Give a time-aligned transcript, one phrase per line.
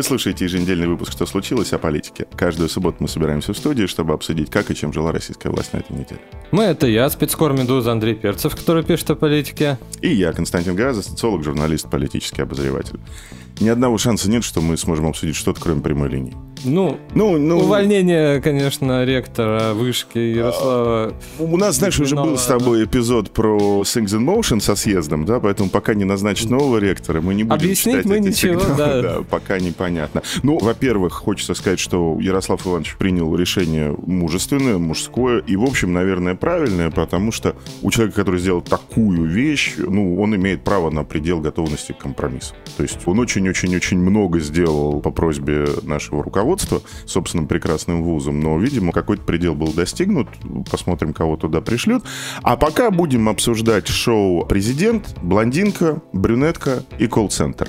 [0.00, 2.26] Вы слушаете еженедельный выпуск «Что случилось?» о политике.
[2.34, 5.80] Каждую субботу мы собираемся в студии, чтобы обсудить, как и чем жила российская власть на
[5.80, 6.22] этой неделе.
[6.52, 9.78] Мы— это я, спецкор «Медуза» Андрей Перцев, который пишет о политике.
[10.00, 12.98] И я, Константин Газа, социолог, журналист, политический обозреватель
[13.60, 16.34] ни одного шанса нет, что мы сможем обсудить что-то, кроме прямой линии.
[16.64, 21.14] Ну, ну, ну увольнение, конечно, ректора вышки Ярослава.
[21.38, 25.24] А, у нас, знаешь, уже был с тобой эпизод про Things in Motion со съездом,
[25.24, 29.02] да, поэтому пока не назначить нового ректора, мы не будем Объяснить мы ничего, сигналы, да.
[29.02, 29.22] да.
[29.22, 30.22] Пока непонятно.
[30.42, 36.34] Ну, во-первых, хочется сказать, что Ярослав Иванович принял решение мужественное, мужское и, в общем, наверное,
[36.34, 41.40] правильное, потому что у человека, который сделал такую вещь, ну, он имеет право на предел
[41.40, 42.54] готовности к компромиссу.
[42.76, 48.58] То есть он очень очень-очень много сделал по просьбе нашего руководства собственным прекрасным вузом, но,
[48.58, 50.28] видимо, какой-то предел был достигнут.
[50.70, 52.04] Посмотрим, кого туда пришлют.
[52.42, 57.68] А пока будем обсуждать шоу «Президент», «Блондинка», «Брюнетка» и «Колл-центр».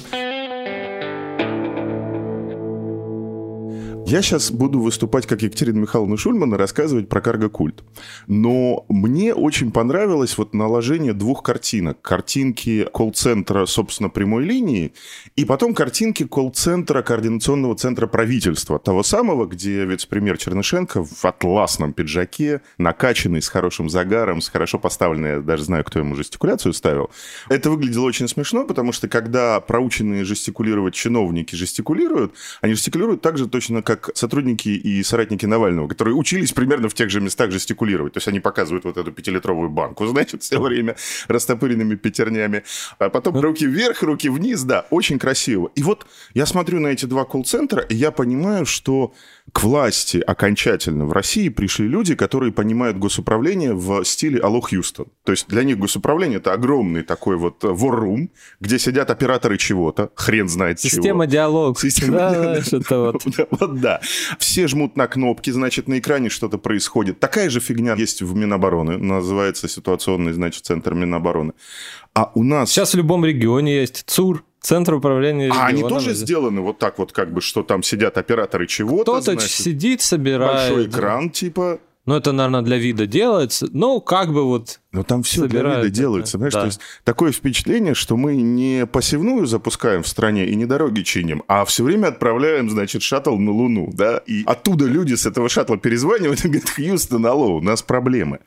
[4.12, 7.82] Я сейчас буду выступать как Екатерина Михайловна Шульман и рассказывать про карго-культ.
[8.28, 12.02] Но мне очень понравилось вот наложение двух картинок.
[12.02, 14.92] Картинки колл-центра, собственно, прямой линии,
[15.38, 18.80] и потом картинки колл-центра, координационного центра правительства.
[18.80, 25.30] Того самого, где вице-премьер Чернышенко в атласном пиджаке, накачанный, с хорошим загаром, с хорошо поставленной,
[25.36, 27.12] я даже знаю, кто ему жестикуляцию ставил.
[27.48, 33.48] Это выглядело очень смешно, потому что когда проученные жестикулировать чиновники жестикулируют, они жестикулируют так же
[33.48, 38.14] точно, как как сотрудники и соратники Навального, которые учились примерно в тех же местах жестикулировать.
[38.14, 40.96] То есть они показывают вот эту пятилитровую банку, значит, все время
[41.28, 42.64] растопыренными пятернями.
[43.00, 45.72] А потом руки вверх, руки вниз, да, очень красиво.
[45.76, 49.14] И вот я смотрю на эти два колл-центра, и я понимаю, что
[49.52, 55.08] к власти окончательно в России пришли люди, которые понимают госуправление в стиле «Алло, Хьюстон».
[55.24, 60.48] То есть для них госуправление– это огромный такой вот war где сидят операторы чего-то, хрен
[60.48, 61.32] знает Система чего.
[61.34, 61.80] диалог.
[61.80, 62.86] Система да, диалог.
[62.90, 63.50] Вот.
[63.52, 64.02] вот да.
[64.40, 67.20] Все жмут на кнопки, значит, на экране что-то происходит.
[67.20, 71.54] Такая же фигня есть в Минобороны, называется ситуационный, значит, центр Минобороны.
[72.14, 72.70] А у нас...
[72.72, 77.12] Сейчас в любом регионе есть ЦУР, Центр управления А они тоже сделаны вот так вот,
[77.12, 80.70] как бы, что там сидят операторы чего-то, Кто-то сидит, собирает.
[80.70, 81.80] Большой экран, типа...
[82.06, 83.68] Ну, это, наверное, для вида делается.
[83.72, 86.62] Ну, как бы вот Но там все для вида делается, знаешь, да.
[86.62, 91.44] то есть такое впечатление, что мы не посевную запускаем в стране и не дороги чиним,
[91.48, 95.78] а все время отправляем, значит, шаттл на Луну, да, и оттуда люди с этого шаттла
[95.78, 98.40] перезванивают и говорят, Хьюстон, алло, у нас проблемы.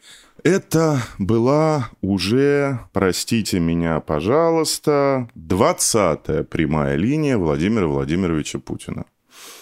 [0.42, 9.06] Это была уже, простите меня, пожалуйста, 20-я прямая линия Владимира Владимировича Путина.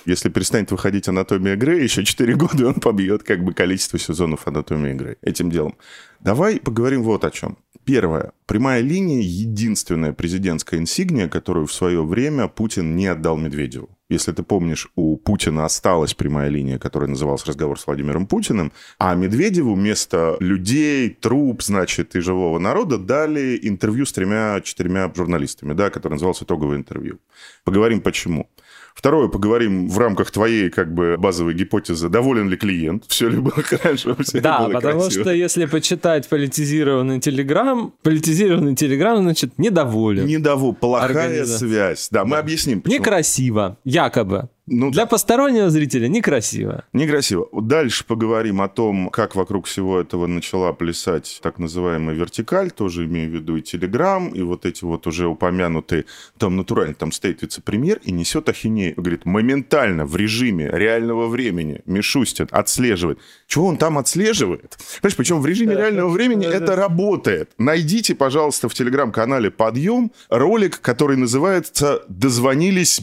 [0.05, 4.94] Если перестанет выходить «Анатомия Грея», еще 4 года он побьет как бы количество сезонов «Анатомии
[4.94, 5.77] Грея» этим делом.
[6.21, 7.59] Давай поговорим вот о чем.
[7.84, 8.32] Первое.
[8.47, 13.88] Прямая линия– единственная президентская инсигния, которую в свое время Путин не отдал Медведеву.
[14.09, 19.15] Если ты помнишь, у Путина осталась прямая линия, которая называлась «Разговор с Владимиром Путиным», а
[19.15, 26.16] Медведеву вместо людей, труп, значит, и живого народа дали интервью с тремя-четырьмя журналистами, да, которое
[26.16, 27.19] называлось «Итоговое интервью».
[27.65, 28.49] Поговорим почему.
[28.95, 33.53] Второе, поговорим в рамках твоей как бы базовой гипотезы, доволен ли клиент, все ли было
[33.63, 35.23] хорошо, все Да, ли было потому красиво.
[35.25, 40.27] что если почитать политизированный телеграм, политизированный телеграм, значит, недоволен.
[40.27, 41.59] Недоволен, плохая Организа...
[41.59, 42.09] связь.
[42.11, 42.83] Да, мы объясним.
[42.83, 42.99] Почему.
[43.01, 44.49] Некрасиво, якобы.
[44.69, 46.84] Ну, Для постороннего зрителя некрасиво.
[46.93, 47.49] Некрасиво.
[47.53, 53.28] Дальше поговорим о том, как вокруг всего этого начала плясать так называемая вертикаль, тоже имею
[53.28, 56.05] в виду и Телеграм, и вот эти вот уже упомянутые,
[56.39, 58.94] там натурально, там стоит вице-премьер и несет ахинею.
[58.97, 63.19] Говорит, моментально, в режиме реального времени Мишустин отслеживает.
[63.49, 64.79] Чего он там отслеживает?
[65.00, 67.50] Понимаешь, причем в режиме реального времени это работает.
[67.59, 73.00] Найдите, пожалуйста, в Телеграм-канале «Подъем» ролик, который называется «Дозвонились,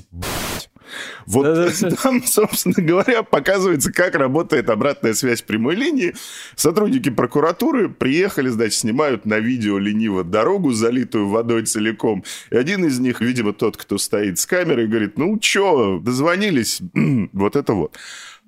[1.26, 6.16] вот да, да, там, собственно говоря, показывается, как работает обратная связь прямой линии.
[6.56, 12.24] Сотрудники прокуратуры приехали, значит, снимают на видео лениво дорогу, залитую водой целиком.
[12.52, 16.82] И один из них, видимо, тот, кто стоит с камерой, говорит, ну чё, дозвонились,
[17.34, 17.98] вот это вот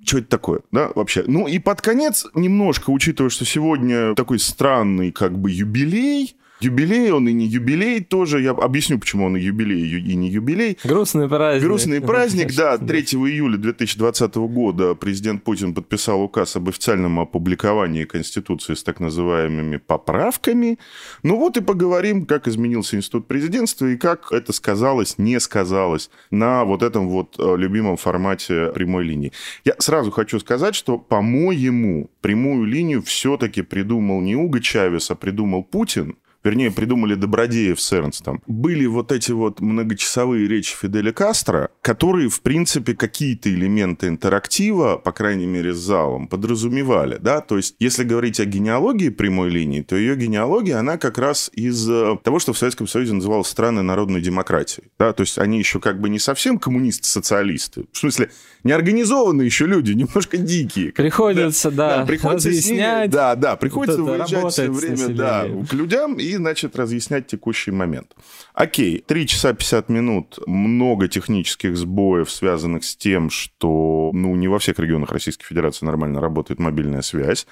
[0.04, 1.24] что это такое, да, вообще.
[1.26, 7.28] Ну и под конец, немножко, учитывая, что сегодня такой странный как бы юбилей, Юбилей он
[7.28, 8.40] и не юбилей тоже.
[8.40, 10.78] Я объясню, почему он и юбилей, и не юбилей.
[10.84, 11.64] Грустный праздник.
[11.64, 12.78] Грустный праздник, да.
[12.92, 19.78] 3 июля 2020 года президент Путин подписал указ об официальном опубликовании Конституции с так называемыми
[19.78, 20.78] поправками.
[21.22, 26.64] Ну вот и поговорим, как изменился институт президентства и как это сказалось, не сказалось на
[26.64, 29.32] вот этом вот э, любимом формате прямой линии.
[29.64, 35.62] Я сразу хочу сказать, что, по-моему, прямую линию все-таки придумал не Уго Чавес, а придумал
[35.62, 42.28] Путин вернее, придумали Добродеев с Эрнстом, были вот эти вот многочасовые речи Фиделя Кастро, которые,
[42.28, 48.04] в принципе, какие-то элементы интерактива, по крайней мере, с залом, подразумевали, да, то есть, если
[48.04, 52.52] говорить о генеалогии прямой линии, то ее генеалогия, она как раз из э, того, что
[52.52, 56.18] в Советском Союзе называлось страны народной демократии, да, то есть, они еще как бы не
[56.18, 58.30] совсем коммунисты-социалисты, в смысле,
[58.64, 60.92] неорганизованные еще люди, немножко дикие.
[60.92, 63.02] Приходится, да, да, приходится разъяснять.
[63.02, 67.70] Ними, да, да, приходится вот выезжать все время, да, к людям и значит, разъяснять текущий
[67.70, 68.14] момент.
[68.54, 74.58] Окей, 3 часа 50 минут, много технических сбоев, связанных с тем, что ну, не во
[74.58, 77.46] всех регионах Российской Федерации нормально работает мобильная связь.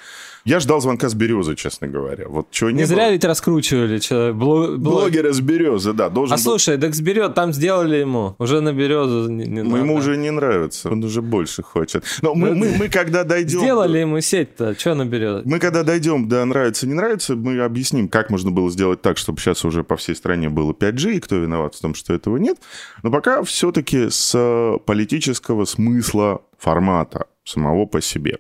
[0.45, 2.29] Я ждал звонка с Березы, честно говоря.
[2.29, 3.99] Вот чего не, не зря ведь раскручивали.
[3.99, 4.79] Что, блог...
[4.79, 6.09] Блогера с Березы, да.
[6.09, 6.43] Должен а был...
[6.43, 10.17] слушай, так с Березы, там сделали ему, уже на Березу не, не ну, Ему уже
[10.17, 12.05] не нравится, он уже больше хочет.
[12.23, 13.61] Но мы, мы, мы когда дойдем...
[13.61, 15.43] Сделали ему сеть-то, что на Березу?
[15.45, 19.41] Мы когда дойдем до нравится, не нравится, мы объясним, как можно было сделать так, чтобы
[19.41, 22.59] сейчас уже по всей стране было 5G, и кто виноват в том, что этого нет.
[23.03, 28.39] Но пока все-таки с политического смысла формата самого по себе.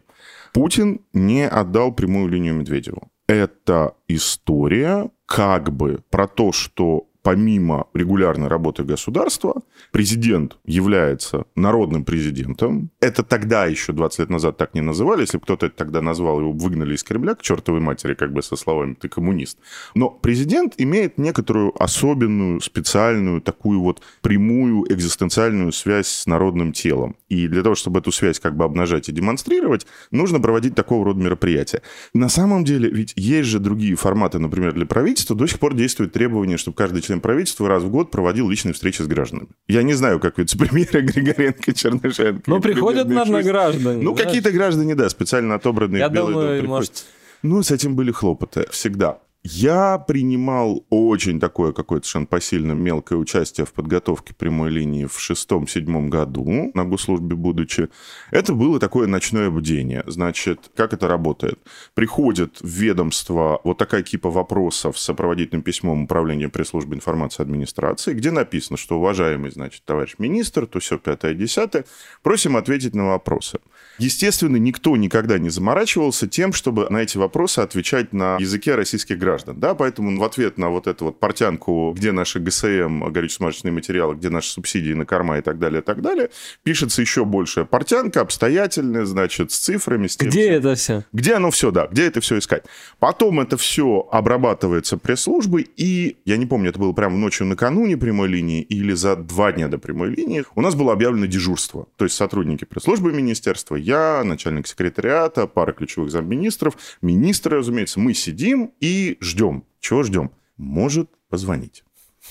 [0.52, 3.10] Путин не отдал прямую линию Медведеву.
[3.26, 9.62] Это история как бы про то, что помимо регулярной работы государства,
[9.92, 12.90] президент является народным президентом.
[13.00, 15.22] Это тогда еще 20 лет назад так не называли.
[15.22, 18.56] Если кто-то это тогда назвал, его выгнали из Кремля к чертовой матери, как бы со
[18.56, 19.58] словами «ты коммунист».
[19.94, 27.16] Но президент имеет некоторую особенную, специальную, такую вот прямую экзистенциальную связь с народным телом.
[27.28, 31.20] И для того, чтобы эту связь как бы обнажать и демонстрировать, нужно проводить такого рода
[31.20, 31.82] мероприятия.
[32.14, 35.36] На самом деле, ведь есть же другие форматы, например, для правительства.
[35.36, 39.02] До сих пор действует требование, чтобы каждый член правительства раз в год проводил личные встречи
[39.02, 39.48] с гражданами.
[39.66, 42.42] Я не знаю, как вице-премьеры Григоренко, Чернышенко.
[42.46, 44.02] Ну, приходят, наверное, граждане.
[44.02, 47.04] Ну, какие-то граждане, да, специально отобранные Я думаю, дом может...
[47.42, 49.18] Ну, с этим были хлопоты всегда.
[49.42, 56.10] Я принимал очень такое какое-то совершенно посильно мелкое участие в подготовке прямой линии в шестом-седьмом
[56.10, 57.88] году на госслужбе будучи.
[58.30, 60.04] Это было такое ночное бдение.
[60.06, 61.58] Значит, как это работает?
[61.94, 68.30] Приходит в ведомство вот такая кипа вопросов с сопроводительным письмом управления пресс-службы информации администрации, где
[68.30, 71.86] написано, что уважаемый, значит, товарищ министр, то все пятое-десятое,
[72.22, 73.58] просим ответить на вопросы.
[73.98, 79.60] Естественно, никто никогда не заморачивался тем, чтобы на эти вопросы отвечать на языке российских граждан.
[79.60, 84.30] Да, поэтому в ответ на вот эту вот портянку, где наши ГСМ, горюче-смазочные материалы, где
[84.30, 86.30] наши субсидии на корма и так далее, и так далее,
[86.62, 90.06] пишется еще большая портянка, обстоятельная, значит, с цифрами.
[90.06, 90.54] С тем, где всем.
[90.54, 91.04] это все?
[91.12, 92.64] Где оно все, да, где это все искать.
[92.98, 98.28] Потом это все обрабатывается пресс-службой, и, я не помню, это было прямо ночью накануне прямой
[98.28, 101.86] линии или за два дня до прямой линии, у нас было объявлено дежурство.
[101.96, 108.72] То есть сотрудники пресс-службы министерства, я, начальник секретариата, пара ключевых замминистров, министры, разумеется, мы сидим
[108.80, 109.64] и ждем.
[109.80, 110.30] Чего ждем?
[110.56, 111.84] Может позвонить.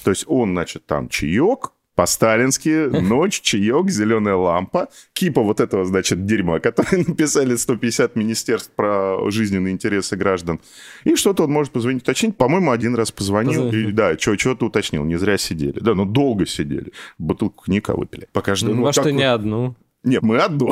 [0.04, 6.26] То есть он, значит, там чаек, по-сталински, ночь, чаек, зеленая лампа, кипа вот этого, значит,
[6.26, 10.62] дерьма, которое написали 150 министерств про жизненные интересы граждан.
[11.04, 12.38] И что-то он может позвонить, уточнить.
[12.38, 15.80] По-моему, один раз позвонил, и, да, что-то уточнил, не зря сидели.
[15.82, 16.94] Да, но долго сидели.
[17.18, 18.30] Бутылку коньяка выпили.
[18.32, 18.74] Пока жду.
[18.74, 19.76] Ну, ну, что не одну.
[20.06, 20.72] Нет, мы одно.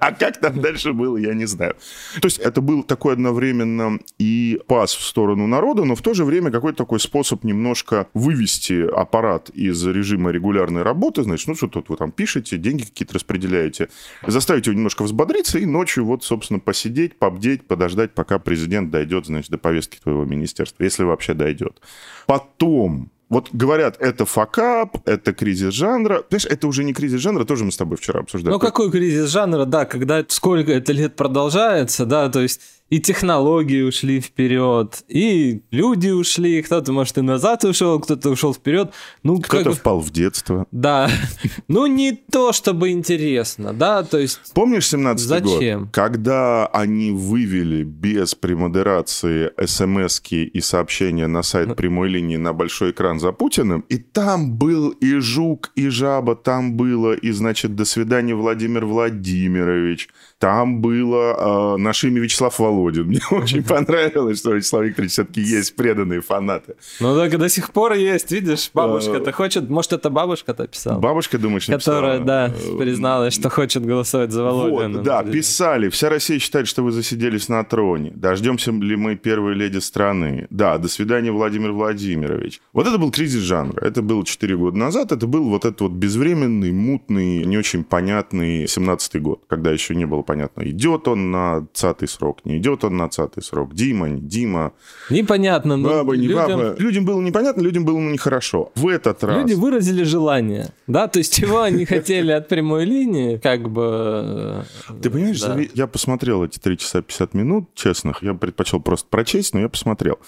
[0.00, 1.76] А как там дальше было, я не знаю.
[2.20, 6.24] То есть это был такой одновременно и пас в сторону народа, но в то же
[6.24, 11.22] время какой-то такой способ немножко вывести аппарат из режима регулярной работы.
[11.22, 13.90] Значит, ну что тут вы там пишете, деньги какие-то распределяете.
[14.26, 19.50] Заставить его немножко взбодриться и ночью вот, собственно, посидеть, побдеть, подождать, пока президент дойдет, значит,
[19.50, 21.82] до повестки твоего министерства, если вообще дойдет.
[22.26, 26.22] Потом вот говорят, это факап, это кризис жанра.
[26.22, 28.52] Понимаешь, это уже не кризис жанра, тоже мы с тобой вчера обсуждали.
[28.52, 33.82] Ну, какой кризис жанра, да, когда сколько это лет продолжается, да, то есть и технологии
[33.82, 38.92] ушли вперед, и люди ушли, кто-то, может, и назад ушел, кто-то ушел вперед.
[39.22, 39.78] Ну, кто-то как...
[39.78, 40.66] впал в детство.
[40.70, 41.10] Да.
[41.66, 44.40] Ну, не то, чтобы интересно, да, то есть...
[44.54, 45.80] Помнишь 17 Зачем?
[45.80, 45.88] год?
[45.92, 53.20] Когда они вывели без премодерации смс и сообщения на сайт прямой линии на большой экран
[53.20, 58.34] за Путиным, и там был и жук, и жаба, там было, и, значит, до свидания,
[58.34, 63.06] Владимир Владимирович, Там было э, наше имя Вячеслав Володин.
[63.06, 66.76] Мне очень понравилось, что Вячеслав Викторович все-таки есть преданные фанаты.
[67.00, 70.98] Ну так до сих пор есть, видишь, бабушка-то хочет, может, это бабушка-то писала?
[70.98, 74.98] Бабушка, думаешь, Которая, да, призналась, что хочет голосовать за Володина.
[74.98, 75.88] Вот, да, писали.
[75.88, 78.12] Вся Россия считает, что вы засиделись на троне.
[78.14, 80.46] Дождемся ли мы первой леди страны?
[80.50, 82.60] Да, до свидания, Владимир Владимирович.
[82.72, 83.80] Вот это был кризис жанра.
[83.84, 85.10] Это было 4 года назад.
[85.10, 90.06] Это был вот этот вот безвременный, мутный, не очень понятный 17-й год, когда еще не
[90.06, 93.74] было понятно, идет он на цатый срок, не идет он на цатый срок.
[93.74, 94.72] Дима, не Дима.
[95.08, 95.78] Непонятно.
[95.78, 96.46] Но баба, не людям...
[96.46, 96.76] баба.
[96.78, 98.70] Людям было непонятно, людям было нехорошо.
[98.74, 99.38] В этот раз...
[99.38, 101.08] Люди выразили желание, да?
[101.08, 104.64] То есть чего они хотели от прямой линии, как бы...
[105.02, 105.42] Ты понимаешь,
[105.72, 108.22] я посмотрел эти 3 часа 50 минут, честных.
[108.22, 110.18] Я предпочел просто прочесть, но я посмотрел.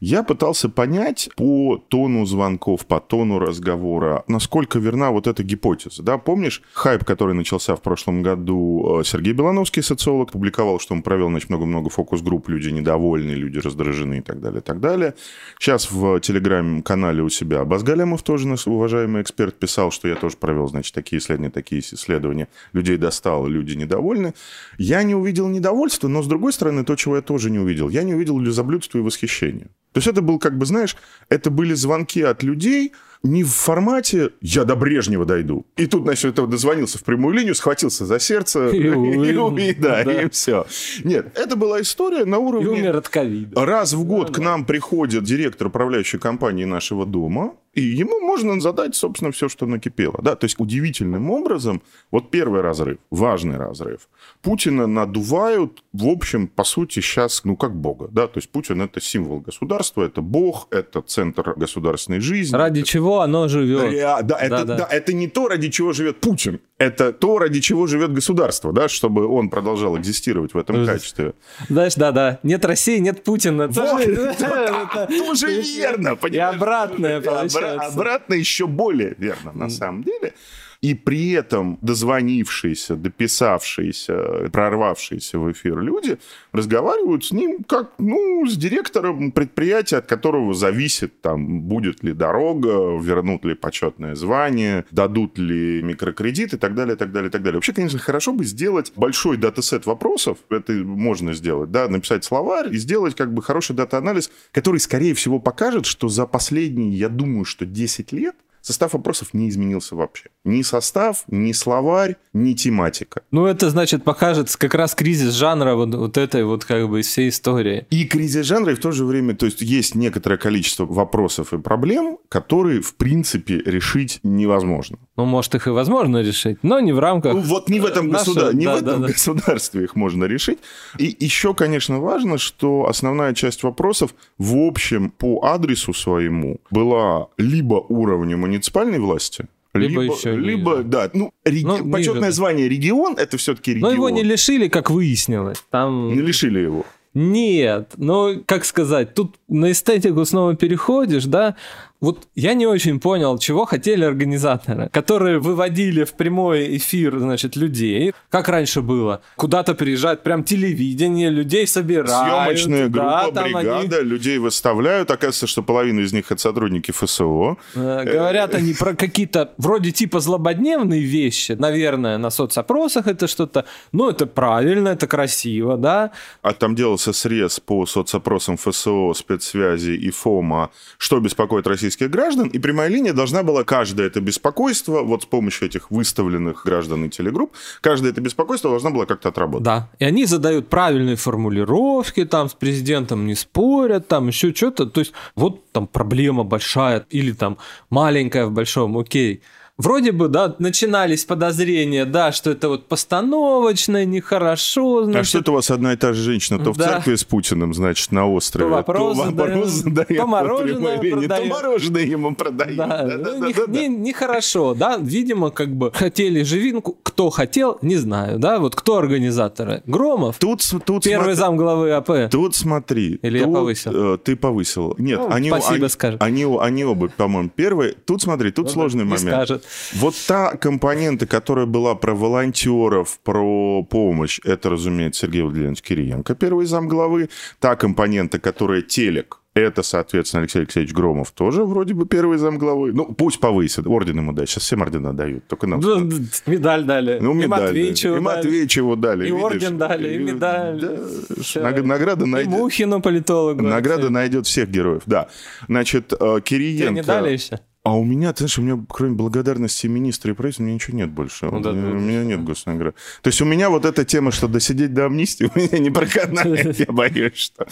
[0.00, 6.02] Я пытался понять по тону звонков, по тону разговора, насколько верна вот эта гипотеза.
[6.02, 9.00] Да, помнишь хайп, который начался в прошлом году?
[9.00, 14.18] Э, Сергей Белановский, социолог, публиковал, что он провел значит, много-много фокус-групп, люди недовольны, люди раздражены
[14.18, 15.14] и так далее, и так далее.
[15.58, 20.66] Сейчас в телеграм-канале у себя Базгалямов тоже наш уважаемый эксперт писал, что я тоже провел,
[20.66, 22.48] значит, такие исследования, такие исследования.
[22.72, 24.32] Людей достало, люди недовольны.
[24.78, 28.02] Я не увидел недовольства, но, с другой стороны, то, чего я тоже не увидел, я
[28.02, 29.68] не увидел лизоблюдства и восхищения.
[29.92, 30.96] То есть это был, как бы, знаешь,
[31.28, 32.92] это были звонки от людей,
[33.22, 35.66] не в формате «я до Брежнева дойду».
[35.76, 40.04] И тут, значит, этого дозвонился в прямую линию, схватился за сердце, и, и, и, да,
[40.04, 40.66] да, и все.
[41.04, 42.66] Нет, это была история на уровне...
[42.66, 43.64] И умер от ковида.
[43.64, 48.60] Раз в год да, к нам приходит директор управляющей компании нашего дома, и ему можно
[48.60, 50.18] задать, собственно, все, что накипело.
[50.22, 50.34] Да?
[50.34, 54.08] То есть удивительным образом, вот первый разрыв, важный разрыв,
[54.42, 58.08] Путина надувают, в общем, по сути, сейчас, ну, как бога.
[58.10, 58.26] Да?
[58.26, 62.56] То есть Путин– это символ государства, это бог, это центр государственной жизни.
[62.56, 62.88] Ради это...
[62.88, 63.92] чего оно живет.
[63.92, 64.76] Да, да, это, да, да.
[64.78, 66.60] да, это не то, ради чего живет Путин.
[66.78, 71.34] Это то, ради чего живет государство, да, чтобы он продолжал экзистировать в этом качестве.
[71.68, 72.40] Знаешь, да-да.
[72.42, 73.68] Нет России, нет Путина.
[73.68, 74.04] Вот,
[75.08, 77.20] тоже верно, И обратное
[77.64, 80.34] Обратно еще более верно, на самом деле
[80.82, 86.18] и при этом дозвонившиеся, дописавшиеся, прорвавшиеся в эфир люди
[86.52, 92.98] разговаривают с ним как, ну, с директором предприятия, от которого зависит, там, будет ли дорога,
[92.98, 97.42] вернут ли почетное звание, дадут ли микрокредит и так далее, и так далее, и так
[97.42, 97.58] далее.
[97.58, 102.78] Вообще, конечно, хорошо бы сделать большой dataset вопросов, это можно сделать, да, написать словарь и
[102.78, 107.66] сделать как бы хороший data-анализ, который, скорее всего, покажет, что за последние, я думаю, что
[107.66, 110.30] 10 лет Состав вопросов не изменился вообще.
[110.44, 113.22] Ни состав, ни словарь, ни тематика.
[113.30, 117.30] Ну, это, значит, покажет как раз кризис жанра вот, вот этой вот как бы всей
[117.30, 117.86] истории.
[117.90, 121.58] И кризис жанра, и в то же время, то есть есть некоторое количество вопросов и
[121.58, 124.98] проблем, которые, в принципе, решить невозможно.
[125.16, 127.34] Ну, может, их и возможно решить, но не в рамках...
[127.34, 128.34] Ну, вот не в этом, нашего...
[128.34, 128.54] государ...
[128.54, 130.58] не да, в этом да, государстве их можно решить.
[130.98, 137.74] И еще, конечно, важно, что основная часть вопросов, в общем, по адресу своему была либо
[137.74, 140.84] уровнем муниципальной власти, либо, либо еще либо ниже.
[140.84, 141.64] да ну, реги...
[141.64, 142.32] ну почетное ниже.
[142.32, 146.84] звание регион это все-таки регион но его не лишили как выяснилось там не лишили его
[147.12, 151.56] нет, ну, как сказать, тут на эстетику снова переходишь, да,
[152.00, 158.14] вот я не очень понял, чего хотели организаторы, которые выводили в прямой эфир, значит, людей,
[158.30, 159.20] как раньше было.
[159.36, 162.08] Куда-то приезжает прям телевидение, людей собирают.
[162.08, 164.08] Съемочная группа, да, бригада, они...
[164.08, 165.10] людей выставляют.
[165.10, 167.58] Оказывается, что половина из них это сотрудники ФСО.
[167.74, 173.66] Э, говорят они про какие-то вроде типа злободневные вещи, наверное, на соцопросах это что-то.
[173.92, 176.12] Ну, это правильно, это красиво, да.
[176.40, 182.48] А там делался срез по соцопросам ФСО, спецсвязи и ФОМа, что беспокоит Россию российских граждан,
[182.48, 187.08] и прямая линия должна была каждое это беспокойство, вот с помощью этих выставленных граждан и
[187.08, 189.64] телегрупп, каждое это беспокойство должна была как-то отработать.
[189.64, 195.00] Да, и они задают правильные формулировки, там с президентом не спорят, там еще что-то, то
[195.00, 197.58] есть вот там проблема большая или там
[197.90, 199.42] маленькая в большом, окей
[199.80, 205.20] вроде бы, да, начинались подозрения, да, что это вот постановочное, нехорошо, значит.
[205.20, 206.72] А что это у вас одна и та же женщина, то да.
[206.72, 211.50] в церкви с Путиным, значит, на острове, то вопрос, то, вопрос задает, то мороженое продает.
[211.50, 212.76] То мороженое ему продают.
[212.76, 217.30] Да, да, ну, да, не, да, не, нехорошо, да, видимо, как бы хотели живинку, кто
[217.30, 219.82] хотел, не знаю, да, вот кто организаторы?
[219.86, 220.38] Громов?
[220.38, 222.30] Тут, тут Первый зам главы АП?
[222.30, 223.18] Тут смотри.
[223.22, 224.14] Или тут, я повысил?
[224.14, 224.94] Э, ты повысил.
[224.98, 226.22] Нет, ну, они, спасибо они, скажет.
[226.22, 227.94] Они, они оба, по-моему, первые.
[228.04, 229.20] Тут смотри, тут ну, сложный момент.
[229.20, 229.64] Скажет.
[229.94, 236.66] Вот та компонента, которая была про волонтеров, про помощь, это, разумеется, Сергей Владимирович Кириенко, первый
[236.66, 237.28] зам главы.
[237.58, 242.92] Та компонента, которая телек, Это, соответственно, Алексей Алексеевич Громов тоже вроде бы первый замглавы.
[242.92, 243.84] Ну, пусть повысит.
[243.84, 244.48] Орден ему дать.
[244.48, 245.48] Сейчас всем ордена дают.
[245.48, 245.80] Только нам.
[245.80, 246.08] Ну,
[246.46, 247.18] медаль дали.
[247.20, 247.76] Ну, медаль.
[247.76, 248.20] И Матвеичеву дали.
[248.20, 249.22] И Матвеичеву дали.
[249.26, 249.42] И видишь?
[249.42, 250.80] орден дали, и медаль.
[250.80, 251.82] Да.
[251.82, 252.52] Награда найдет.
[252.52, 253.62] И Мухину политологу.
[253.62, 255.28] Награда найдет всех героев, да.
[255.66, 256.86] Значит, э, Кириенко...
[256.86, 257.58] Тебе не дали еще?
[257.82, 260.98] А у меня, ты знаешь, у меня, кроме благодарности министра и правительства, у меня ничего
[260.98, 261.46] нет больше.
[261.46, 262.94] Ну, да, у, да, у меня нет госнаграды.
[263.22, 266.78] То есть у меня вот эта тема, что досидеть до амнистии, у меня не проканает,
[266.78, 267.66] я боюсь, что...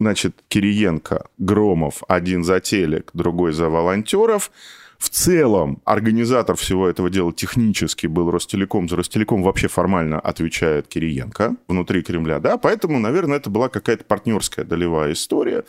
[0.00, 4.50] Значит, Кириенко, Громов, один за телек, другой за волонтеров.
[4.98, 8.88] В целом, организатор всего этого дела технически был Ростелеком.
[8.88, 14.64] За Ростелеком вообще формально отвечает Кириенко внутри Кремля, да, поэтому, наверное, это была какая-то партнерская
[14.64, 15.64] долевая история.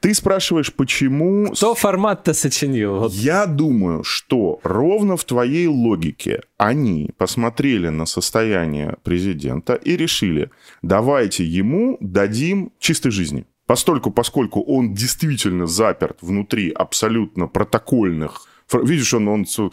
[0.00, 1.50] Ты спрашиваешь, почему...
[1.52, 3.08] Кто формат-то сочинил?
[3.08, 10.50] Я думаю, что ровно в твоей логике они посмотрели на состояние президента и решили,
[10.82, 13.44] давайте ему дадим чистой жизни.
[13.66, 19.70] Постольку, поскольку он действительно заперт внутри абсолютно протокольных Видишь, он, он, он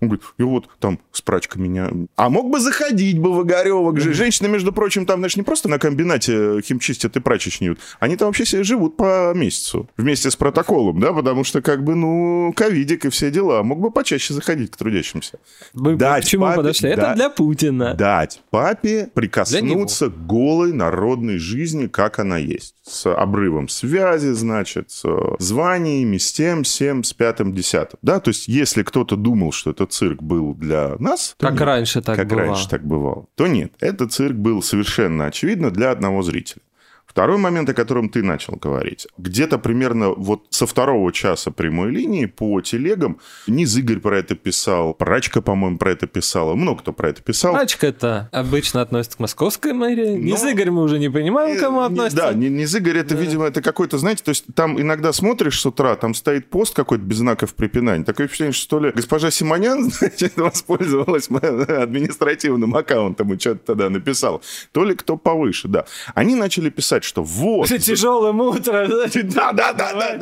[0.00, 1.90] говорит, и вот там с прачкой меня...
[2.16, 4.12] А мог бы заходить бы в Огаревок же.
[4.12, 7.80] Женщины, между прочим, там, знаешь, не просто на комбинате химчистят и прачечнют.
[7.98, 9.88] Они там вообще себе живут по месяцу.
[9.96, 13.62] Вместе с протоколом, да, потому что, как бы, ну, ковидик и все дела.
[13.62, 15.38] Мог бы почаще заходить к трудящимся.
[15.74, 16.90] Мы дать к чему папе, подошли?
[16.90, 17.94] Это для Путина.
[17.94, 22.74] Дать папе прикоснуться к голой народной жизни, как она есть.
[22.82, 25.04] С обрывом связи, значит, с
[25.38, 27.98] званиями, с тем, всем, с пятым, десятым.
[28.02, 31.34] Да, то есть, если кто-то думал, что этот цирк был для нас...
[31.38, 31.62] Как нет.
[31.62, 32.48] раньше так как бывало.
[32.48, 33.24] раньше так бывало.
[33.36, 36.60] То нет, этот цирк был совершенно очевидно для одного зрителя.
[37.08, 39.08] Второй момент, о котором ты начал говорить.
[39.16, 44.92] Где-то примерно вот со второго часа прямой линии по телегам Низ Игорь про это писал,
[44.92, 47.54] Прачка, по-моему, про это писала, много кто про это писал.
[47.54, 50.16] Прачка это обычно относится к московской мэрии.
[50.16, 50.18] Но...
[50.18, 52.28] Низ Игорь мы уже не понимаем, к кому относится.
[52.28, 53.20] Да, Низ Игорь это, да.
[53.20, 57.02] видимо, это какой-то, знаете, то есть там иногда смотришь с утра, там стоит пост какой-то
[57.02, 58.04] без знаков препинания.
[58.04, 64.42] Такое впечатление, что ли госпожа Симонян, значит, воспользовалась административным аккаунтом и что-то тогда написал.
[64.72, 65.86] То ли кто повыше, да.
[66.14, 67.68] Они начали писать что вот...
[67.80, 68.88] Тяжелым утром.
[69.30, 70.18] Да, да, да, да.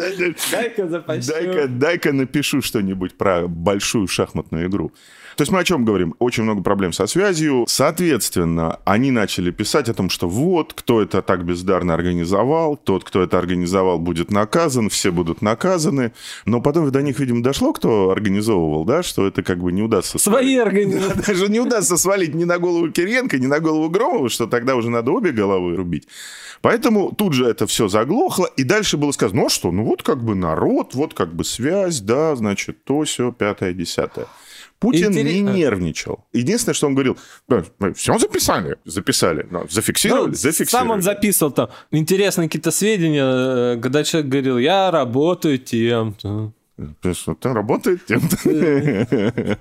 [0.51, 0.87] Дай-ка.
[0.87, 4.93] Дай-ка, дай-ка напишу что-нибудь про большую шахматную игру.
[5.37, 6.15] То есть мы о чем говорим?
[6.19, 7.67] Очень много проблем со связью.
[7.69, 13.23] Соответственно, они начали писать о том, что вот, кто это так бездарно организовал, тот, кто
[13.23, 16.13] это организовал, будет наказан, все будут наказаны.
[16.47, 20.19] Но потом до них, видимо, дошло, кто организовывал, да, что это как бы не удастся...
[20.19, 21.23] Свои организации.
[21.27, 24.89] Даже не удастся свалить ни на голову Кириенко, ни на голову Громова, что тогда уже
[24.89, 26.09] надо обе головы рубить.
[26.63, 30.03] Поэтому тут же это все заглохло, и дальше было сказано, ну а что, ну вот
[30.03, 34.27] как бы народ, вот как бы связь, да, значит, то, все, пятое, десятое.
[34.79, 35.33] Путин Интерес...
[35.33, 36.25] не нервничал.
[36.33, 37.17] Единственное, что он говорил,
[37.95, 40.87] все записали, записали, зафиксировали, ну, зафиксировали.
[40.87, 46.53] Сам он записывал там интересные какие-то сведения, э, когда человек говорил, я работаю тем-то.
[47.15, 49.57] Что работает тем-то.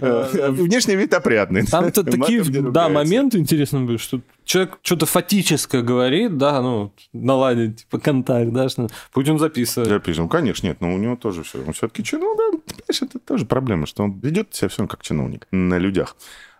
[0.00, 1.66] Э, внешний вид опрятный.
[1.66, 7.80] Там то такие, да, моменты интересные были, что человек что-то фатическое говорит, да, ну, наладить,
[7.80, 9.90] типа, контакт, да, что Путин записывает.
[9.90, 11.62] Записываем, конечно, нет, но у него тоже все.
[11.62, 16.16] Он все-таки чиновник, это тоже проблема, что он ведет себя все как чиновник на людях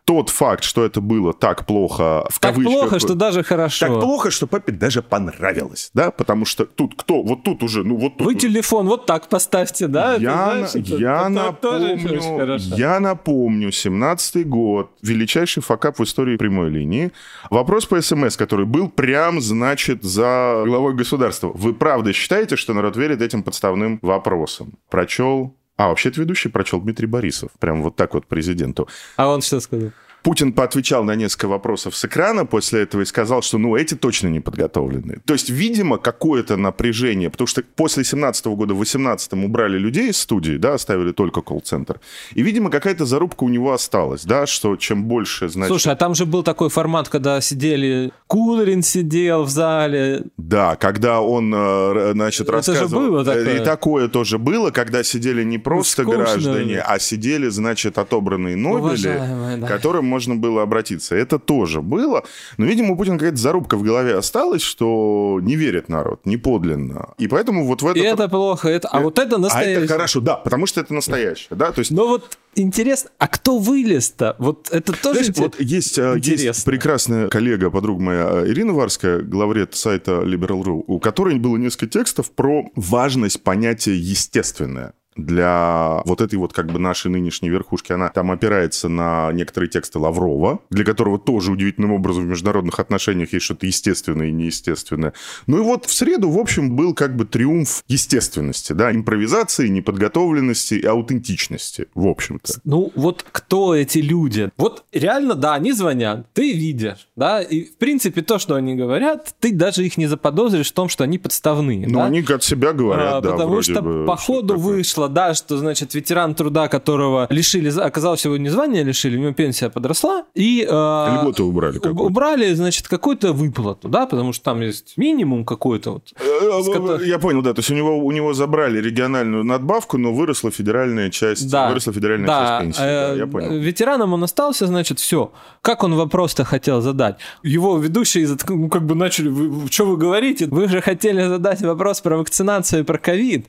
[0.06, 2.72] тот факт, что это было так плохо, в так кавычках...
[2.72, 3.86] Так плохо, что даже хорошо.
[3.86, 7.96] Так плохо, что папе даже понравилось, да, потому что тут кто, вот тут уже, ну
[7.96, 8.24] вот тут...
[8.24, 10.14] Вы телефон вот так поставьте, да?
[10.14, 17.10] Я, знаешь, я, напомню, я напомню, 17-й год, величайший факап в истории прямой линии.
[17.50, 21.50] Вопрос по СМС, который был прям, значит, за главой государства.
[21.52, 24.74] Вы правда считаете, что народ верит этим подставным вопросам?
[24.88, 27.50] Прочел а, вообще-то ведущий прочел Дмитрий Борисов.
[27.58, 28.88] Прям вот так вот президенту.
[29.16, 29.90] А он что сказал?
[30.26, 34.26] Путин поотвечал на несколько вопросов с экрана после этого и сказал, что ну эти точно
[34.26, 35.20] не подготовлены.
[35.24, 40.16] То есть, видимо, какое-то напряжение, потому что после 17 года в 18 убрали людей из
[40.16, 42.00] студии, да, оставили только колл-центр.
[42.34, 45.68] И, видимо, какая-то зарубка у него осталась, да, что чем больше, значит...
[45.68, 48.10] Слушай, а там же был такой формат, когда сидели...
[48.26, 50.24] Кулерин сидел в зале.
[50.36, 52.88] Да, когда он, э, значит, Это рассказывал...
[52.88, 53.60] же было такое.
[53.60, 59.60] И такое тоже было, когда сидели не просто ну, граждане, а сидели, значит, отобранные Нобели,
[59.60, 59.68] да.
[59.68, 61.14] которым можно было обратиться.
[61.14, 62.24] Это тоже было.
[62.56, 67.10] Но, видимо, у Путина какая-то зарубка в голове осталась, что не верит народ, не подлинно.
[67.18, 67.98] И поэтому вот в это...
[67.98, 68.88] И это плохо, это...
[68.88, 69.76] а вот это настоящее.
[69.76, 71.90] А это хорошо, да, потому что это настоящее, да, то есть...
[71.90, 74.36] Но вот интересно, а кто вылез-то?
[74.38, 79.20] Вот это тоже Знаешь, вот есть, э, есть прекрасная коллега, подруга моя э, Ирина Варская,
[79.20, 84.94] главред сайта Liberal.ru, у которой было несколько текстов про важность понятия «естественное».
[85.16, 87.92] Для вот этой вот как бы нашей нынешней верхушки.
[87.92, 93.32] Она там опирается на некоторые тексты Лаврова, для которого тоже удивительным образом в международных отношениях
[93.32, 95.12] есть что-то естественное и неестественное.
[95.46, 100.74] Ну и вот в среду, в общем, был как бы триумф естественности, да, импровизации, неподготовленности
[100.74, 102.60] и аутентичности, в общем-то.
[102.64, 104.50] Ну вот кто эти люди?
[104.56, 109.34] Вот реально, да, они звонят, ты видишь, да, и в принципе то, что они говорят,
[109.40, 111.86] ты даже их не заподозришь в том, что они подставные.
[111.86, 112.06] Ну да?
[112.06, 115.94] они от себя говорят, а, да, Потому что бы, по ходу вышло, да, что, значит,
[115.94, 120.66] ветеран труда, которого лишили, оказалось, его не звания лишили, у него пенсия подросла, и...
[120.68, 126.12] Э, Льготы убрали Убрали, значит, какую-то выплату, да, потому что там есть минимум какой-то вот.
[126.20, 130.12] Э, э, я понял, да, то есть у него, у него забрали региональную надбавку, но
[130.12, 131.68] выросла федеральная часть, да.
[131.68, 132.40] выросла федеральная да.
[132.40, 132.78] часть пенсии.
[132.78, 133.52] Да, я понял.
[133.58, 135.32] Ветераном он остался, значит, все.
[135.62, 137.16] Как он вопрос-то хотел задать?
[137.42, 140.46] Его ведущие ну, как бы начали, вы, что вы говорите?
[140.46, 143.46] Вы же хотели задать вопрос про вакцинацию и про ковид.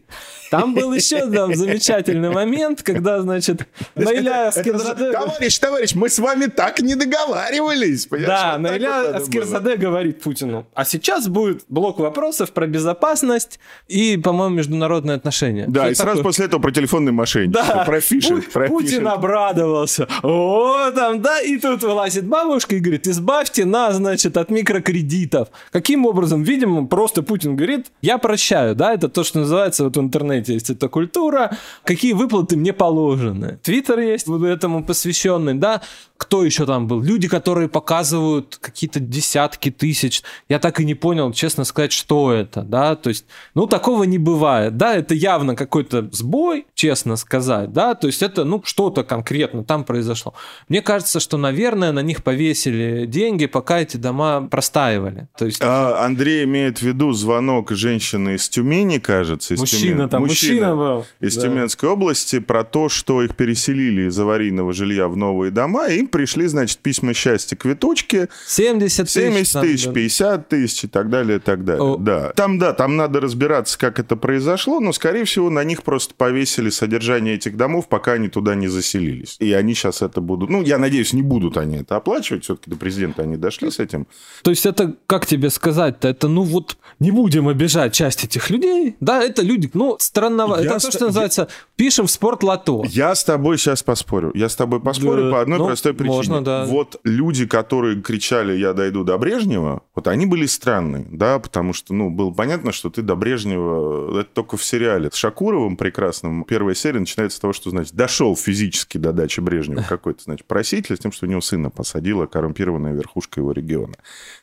[0.52, 5.12] Там был еще там, замечательный момент, когда, значит, Наиля Аскерзаде...
[5.12, 8.08] Товарищ, товарищ, мы с вами так не договаривались.
[8.08, 15.16] Да, Наиля Аскерзаде говорит Путину, а сейчас будет блок вопросов про безопасность и, по-моему, международные
[15.16, 15.66] отношения.
[15.68, 17.14] Да, и сразу после этого про телефонные
[17.48, 17.84] да.
[17.86, 18.46] про фишинг.
[18.68, 20.08] Путин обрадовался.
[20.24, 25.50] О, там, да, и тут вылазит бабушка и говорит, избавьте нас, значит, от микрокредитов.
[25.72, 26.44] Каким образом?
[26.44, 30.70] Видимо, просто Путин говорит, я прощаю, да, это то, что называется вот в интернете есть
[30.70, 31.37] эта культура,
[31.84, 33.60] какие выплаты мне положены.
[33.64, 35.82] Твиттер есть вот этому посвященный, да,
[36.18, 37.02] кто еще там был?
[37.02, 40.24] Люди, которые показывают какие-то десятки тысяч.
[40.50, 44.18] Я так и не понял, честно сказать, что это, да, то есть, ну, такого не
[44.18, 49.64] бывает, да, это явно какой-то сбой, честно сказать, да, то есть это, ну, что-то конкретно
[49.64, 50.34] там произошло.
[50.70, 55.28] Мне кажется, что, наверное, на них повесили деньги, пока эти дома простаивали.
[55.38, 55.60] То есть...
[55.62, 59.54] А, Андрей имеет в виду звонок женщины из Тюмени, кажется.
[59.54, 60.10] Из мужчина Тюмени.
[60.10, 61.06] там, мужчина, мужчина был.
[61.28, 61.44] Из да.
[61.44, 66.48] Тюменской области про то, что их переселили из аварийного жилья в новые дома, и пришли,
[66.48, 68.30] значит, письма счастья, квиточки.
[68.48, 69.14] 70 тысяч.
[69.14, 71.84] 70 тысяч, там, 50 тысяч и так далее, и так далее.
[71.84, 71.98] О.
[71.98, 72.32] Да.
[72.36, 76.70] Там, да, там надо разбираться, как это произошло, но, скорее всего, на них просто повесили
[76.70, 79.36] содержание этих домов, пока они туда не заселились.
[79.40, 80.50] И они сейчас это будут...
[80.50, 82.44] Ну, я надеюсь, не будут они это оплачивать.
[82.44, 84.08] Все-таки до президента они дошли с этим.
[84.44, 88.96] То есть это, как тебе сказать-то, это, ну вот, не будем обижать часть этих людей.
[89.00, 90.56] Да, это люди, ну, странного...
[90.56, 92.84] Я это то, что называется, пишем в спорт лото.
[92.88, 94.32] Я с тобой сейчас поспорю.
[94.36, 95.32] Я с тобой поспорю да.
[95.32, 96.16] по одной ну, простой причине.
[96.16, 96.66] Можно, да.
[96.66, 101.94] Вот люди, которые кричали «я дойду до Брежнева», вот они были странные, да, потому что,
[101.94, 105.10] ну, было понятно, что ты до Брежнева, это только в сериале.
[105.12, 109.86] С Шакуровым прекрасным первая серия начинается с того, что, значит, дошел физически до дачи Брежнева
[109.90, 113.96] какой-то, значит, проситель с тем, что у него сына посадила коррумпированная верхушка его региона.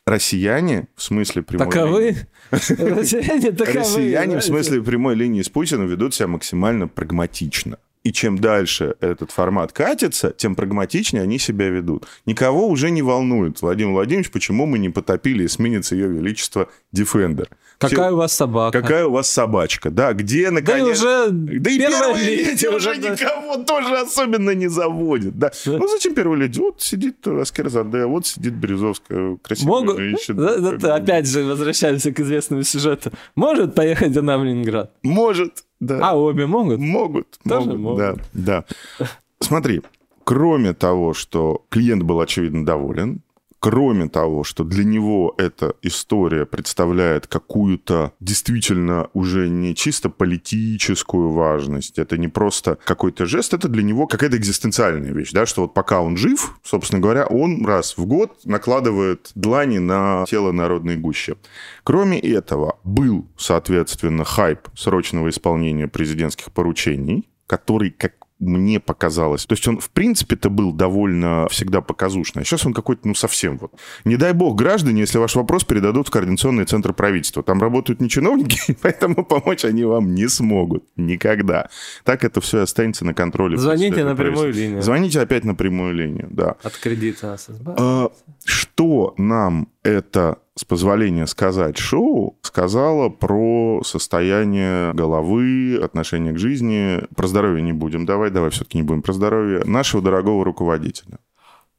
[0.05, 2.15] Россияне, в смысле прямой Таковы?
[2.51, 3.79] Россияне таковы.
[3.79, 6.54] Россияне, в смысле прямой линии с Путиным, ведут себя максимально
[6.87, 7.77] прагматично.
[8.05, 12.05] И чем дальше этот формат катится, тем прагматичнее они себя ведут.
[12.27, 17.47] Никого уже не волнует, Владимир Владимирович, почему мы не потопили эсминец Ее Величество Defender.
[17.79, 18.13] Какая Все...
[18.13, 18.81] у вас собака?
[18.81, 19.89] Какая у вас собачка?
[19.89, 21.01] Да, где, наконец...
[21.01, 25.37] Да и уже да и первая леди уже никого тоже особенно не заводит.
[25.37, 25.51] Да.
[25.65, 26.59] Ну, зачем первая леди?
[26.59, 29.97] Вот сидит Аскерзаде, вот сидит Березовская, красивая Могут...
[29.97, 30.77] женщина.
[30.77, 33.11] Да, опять же, возвращаемся к известному сюжету.
[33.33, 34.91] Может поехать она в Ленинград?
[35.01, 35.64] Может.
[35.85, 36.09] Да.
[36.09, 36.79] А обе могут?
[36.79, 37.39] Могут.
[37.47, 37.97] Тоже могут, могут.
[38.33, 38.65] Да,
[38.99, 39.07] да.
[39.39, 39.81] Смотри,
[40.23, 43.21] кроме того, что клиент был очевидно доволен,
[43.65, 51.97] кроме того, что для него эта история представляет какую-то действительно уже не чисто политическую важность,
[51.97, 56.01] это не просто какой-то жест, это для него какая-то экзистенциальная вещь, да, что вот пока
[56.01, 61.35] он жив, собственно говоря, он раз в год накладывает длани на тело народной гуще.
[61.83, 69.45] Кроме этого, был, соответственно, хайп срочного исполнения президентских поручений, который, как мне показалось.
[69.45, 72.41] То есть он, в принципе-то, был довольно всегда показушный.
[72.41, 73.73] А сейчас он какой-то, ну, совсем вот.
[74.03, 77.43] Не дай бог граждане, если ваш вопрос передадут в Координационный центр правительства.
[77.43, 80.83] Там работают не чиновники, поэтому помочь они вам не смогут.
[80.97, 81.69] Никогда.
[82.03, 83.57] Так это все останется на контроле.
[83.57, 84.81] Звоните на прямую линию.
[84.81, 86.55] Звоните опять на прямую линию, да.
[86.61, 87.37] От кредита.
[87.77, 88.09] А,
[88.43, 97.01] что нам это с позволения сказать, шоу сказала про состояние головы, отношение к жизни.
[97.15, 98.05] Про здоровье не будем.
[98.05, 99.63] Давай, давай все-таки не будем про здоровье.
[99.65, 101.19] Нашего дорогого руководителя.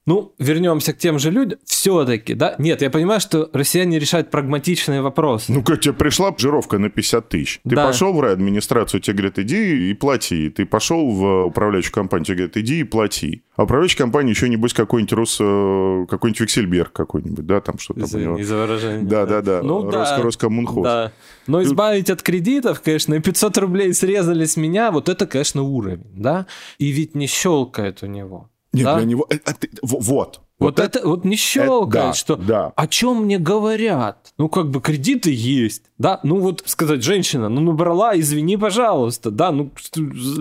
[0.06, 1.58] Ну, вернемся к тем же людям.
[1.64, 2.54] Все-таки, да?
[2.58, 5.52] Нет, я понимаю, что россияне решают прагматичные вопросы.
[5.52, 7.60] Ну, как тебе пришла жировка на 50 тысяч.
[7.64, 7.86] Ты да.
[7.86, 10.48] пошел в райадминистрацию, тебе говорят, иди и плати.
[10.50, 13.42] Ты пошел в управляющую компанию, тебе говорят, иди и плати.
[13.56, 15.38] А управляющая компания еще, небось, какой-нибудь Рос...
[15.40, 18.38] Э, какой-нибудь Вексельберг какой-нибудь, да, там что-то из, у него.
[18.38, 19.02] Из-за выражения.
[19.02, 19.62] Да, да, да.
[19.62, 20.10] Ну, Рос...
[20.10, 20.22] да.
[20.22, 20.84] Роскоммунхоз.
[20.84, 21.12] Да.
[21.48, 26.06] Но избавить от кредитов, конечно, и 500 рублей срезали с меня, вот это, конечно, уровень,
[26.14, 26.46] да?
[26.78, 28.50] И ведь не щелкает у него.
[28.76, 28.96] Нет, да?
[28.96, 29.26] для него...
[29.28, 30.45] Это, вот.
[30.58, 32.72] Вот, вот это, это вот не щелкает, это, да, что да.
[32.76, 34.32] о чем мне говорят.
[34.38, 36.18] Ну, как бы кредиты есть, да.
[36.22, 39.52] Ну, вот сказать, женщина, ну, набрала, извини, пожалуйста, да.
[39.52, 39.70] Ну,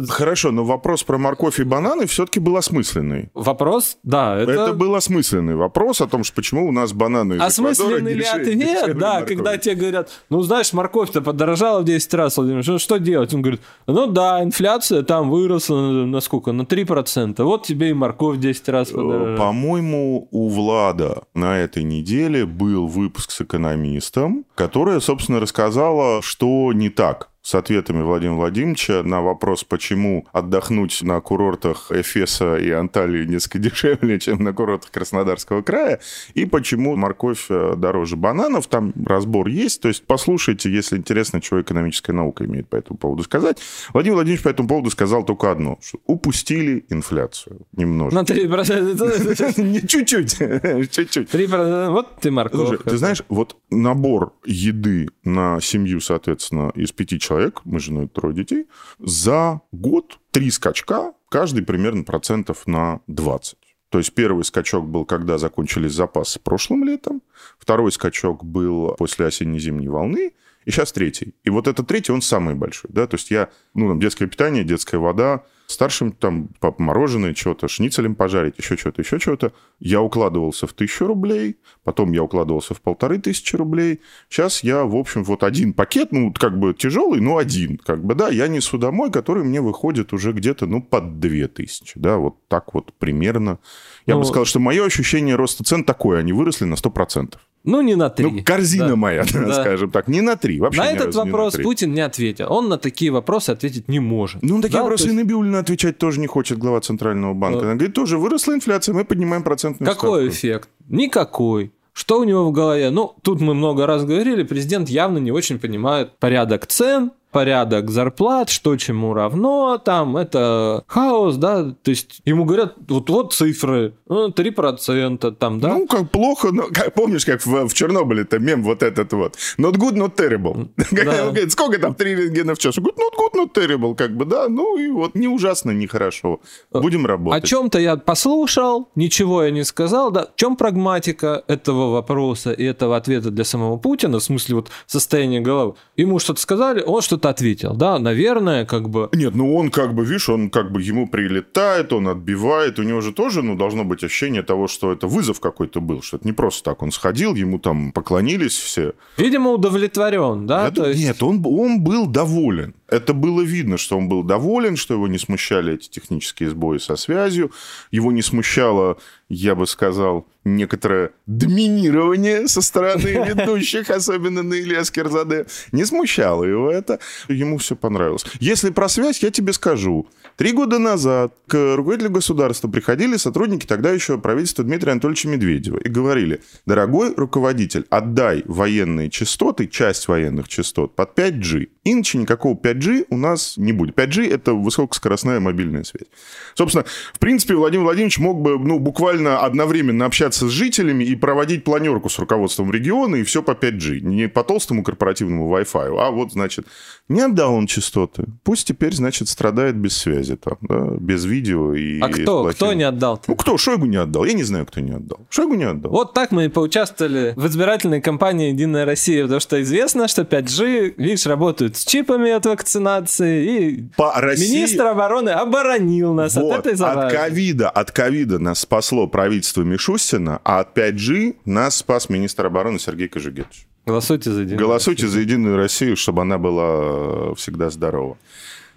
[0.08, 3.30] Хорошо, но вопрос про морковь и бананы все-таки был осмысленный.
[3.34, 4.38] Вопрос, да.
[4.38, 4.52] Это...
[4.52, 8.98] это был осмысленный вопрос о том, что почему у нас бананы из Осмысленный ли ответ,
[8.98, 9.36] да, моркови.
[9.36, 13.34] когда тебе говорят, ну, знаешь, морковь-то подорожала в 10 раз, Владимир, что, что делать?
[13.34, 16.54] Он говорит, ну, да, инфляция там выросла на сколько?
[16.54, 17.44] На 3%.
[17.44, 19.38] Вот тебе и морковь 10 раз э, подорожала.
[19.38, 26.90] По-моему, у Влада на этой неделе был выпуск с экономистом, которая, собственно, рассказала, что не
[26.90, 33.60] так с ответами Владимира Владимировича на вопрос, почему отдохнуть на курортах Эфеса и Анталии несколько
[33.70, 36.00] дешевле, чем на курортах Краснодарского края,
[36.34, 38.66] и почему морковь э, дороже бананов.
[38.66, 43.22] Там разбор есть, то есть послушайте, если интересно, что экономическая наука имеет по этому поводу
[43.22, 43.60] сказать.
[43.94, 48.16] Владимир Владимирович по этому поводу сказал только одно, что упустили инфляцию немножко.
[48.16, 49.86] На 3%.
[49.88, 50.38] Чуть-чуть,
[50.92, 51.32] чуть-чуть.
[51.32, 52.80] 3%, вот ты морковь.
[52.84, 58.36] Ты знаешь, вот набор еды на семью, соответственно, из пяти человек человек, мы женой трое
[58.36, 58.68] детей,
[59.00, 63.58] за год три скачка, каждый примерно процентов на 20.
[63.90, 67.22] То есть первый скачок был, когда закончились запасы прошлым летом,
[67.60, 70.34] второй скачок был после осенне-зимней волны,
[70.66, 71.36] и сейчас третий.
[71.44, 72.90] И вот этот третий, он самый большой.
[72.92, 73.06] Да?
[73.06, 78.58] То есть я, ну, там, детское питание, детская вода, старшим там мороженое, что-то, шницелем пожарить,
[78.58, 79.54] еще что-то, еще что-то.
[79.80, 84.02] Я укладывался в тысячу рублей, потом я укладывался в полторы тысячи рублей.
[84.30, 88.16] Сейчас я, в общем, вот один пакет, ну, как бы тяжелый, но один, как бы,
[88.16, 92.48] да, я несу домой, который мне выходит уже где-то, ну, под две тысячи, да, вот
[92.48, 93.60] так вот примерно.
[94.06, 97.36] Я ну, бы сказал, что мое ощущение роста цен такое, они выросли на 100%.
[97.66, 98.26] Ну, не на три.
[98.26, 98.96] Ну, корзина да.
[98.96, 99.54] моя, да.
[99.54, 100.60] скажем так, не на три.
[100.60, 102.48] Вообще на этот вопрос не Путин не ответил.
[102.50, 104.42] Он на такие вопросы ответить не может.
[104.42, 104.84] Ну, на такие да?
[104.84, 105.14] вопросы есть...
[105.14, 107.62] и Набиулина отвечать тоже не хочет, глава Центрального банка.
[107.62, 110.36] Она говорит, тоже выросла инфляция, мы поднимаем процентную Какой ставку.
[110.36, 110.70] эффект?
[110.88, 111.72] Никакой.
[111.94, 112.90] Что у него в голове?
[112.90, 118.50] Ну, тут мы много раз говорили, президент явно не очень понимает порядок цен, порядок зарплат,
[118.50, 124.30] что чему равно, там это хаос, да, то есть ему говорят, вот вот цифры, ну,
[124.30, 125.74] 3%, там, да.
[125.74, 129.74] Ну, как плохо, но как, помнишь, как в, в Чернобыле-то мем вот этот вот, not
[129.74, 130.70] good, not terrible.
[131.06, 131.26] Да.
[131.26, 132.76] Говорит, сколько там 3 рентгена в час?
[132.76, 136.40] Говорит, not good, not terrible, как бы, да, ну и вот не ужасно, не хорошо.
[136.72, 137.44] Будем работать.
[137.44, 142.64] О чем-то я послушал, ничего я не сказал, да, в чем прагматика этого вопроса и
[142.64, 145.74] этого ответа для самого Путина, в смысле вот состояние головы?
[145.98, 147.74] Ему что-то сказали, он что-то ответил.
[147.76, 149.10] Да, наверное, как бы...
[149.14, 152.80] Нет, ну он как бы, видишь, он как бы ему прилетает, он отбивает.
[152.80, 156.18] У него же тоже, ну, должно быть ощущение того, что это вызов какой-то был, что
[156.18, 156.84] это не просто так.
[156.84, 158.94] Он сходил, ему там поклонились все.
[159.18, 160.72] Видимо, удовлетворен, да?
[160.76, 161.00] Я, есть...
[161.00, 162.74] Нет, он, он был доволен.
[162.88, 166.96] Это было видно, что он был доволен, что его не смущали эти технические сбои со
[166.96, 167.52] связью,
[167.90, 175.48] его не смущало, я бы сказал, некоторое доминирование со стороны ведущих, особенно на Ильяс Керзаде.
[175.72, 178.26] Не смущало его это, ему все понравилось.
[178.40, 180.08] Если про связь, я тебе скажу.
[180.38, 185.88] Три года назад к руководителю государства приходили сотрудники тогда еще правительства Дмитрия Анатольевича Медведева и
[185.90, 191.70] говорили, дорогой руководитель, отдай военные частоты, часть военных частот под 5G.
[191.86, 193.96] Иначе никакого 5G у нас не будет.
[193.96, 196.08] 5G— это высокоскоростная мобильная связь.
[196.54, 201.64] Собственно, в принципе, Владимир Владимирович мог бы ну, буквально одновременно общаться с жителями и проводить
[201.64, 204.02] планерку с руководством региона, и все по 5G.
[204.02, 206.68] Не по толстому корпоративному Wi-Fi, а вот, значит,
[207.08, 208.26] не отдал он частоты.
[208.44, 212.00] Пусть теперь, значит, страдает без связи там, да, без видео и...
[212.00, 212.46] А кто?
[212.46, 213.16] Кто не отдал?
[213.16, 213.24] -то?
[213.28, 213.58] Ну, кто?
[213.58, 214.26] Шойгу не отдал.
[214.26, 215.20] Я не знаю, кто не отдал.
[215.30, 215.92] Шойгу не отдал.
[215.92, 220.96] Вот так мы и поучаствовали в избирательной кампании «Единая Россия», потому что известно, что 5G,
[220.98, 224.56] видишь, работают с чипами от вакцинации, и По России...
[224.56, 227.16] министр обороны оборонил нас вот, от этой заразы.
[227.16, 232.80] От ковида, от ковида нас спасло правительство Мишустина, а от 5G нас спас министр обороны
[232.80, 233.68] Сергей Кожугетович.
[233.86, 235.12] Голосуйте за Единую Голосуйте Россию.
[235.12, 238.18] за Единую Россию, чтобы она была всегда здорова.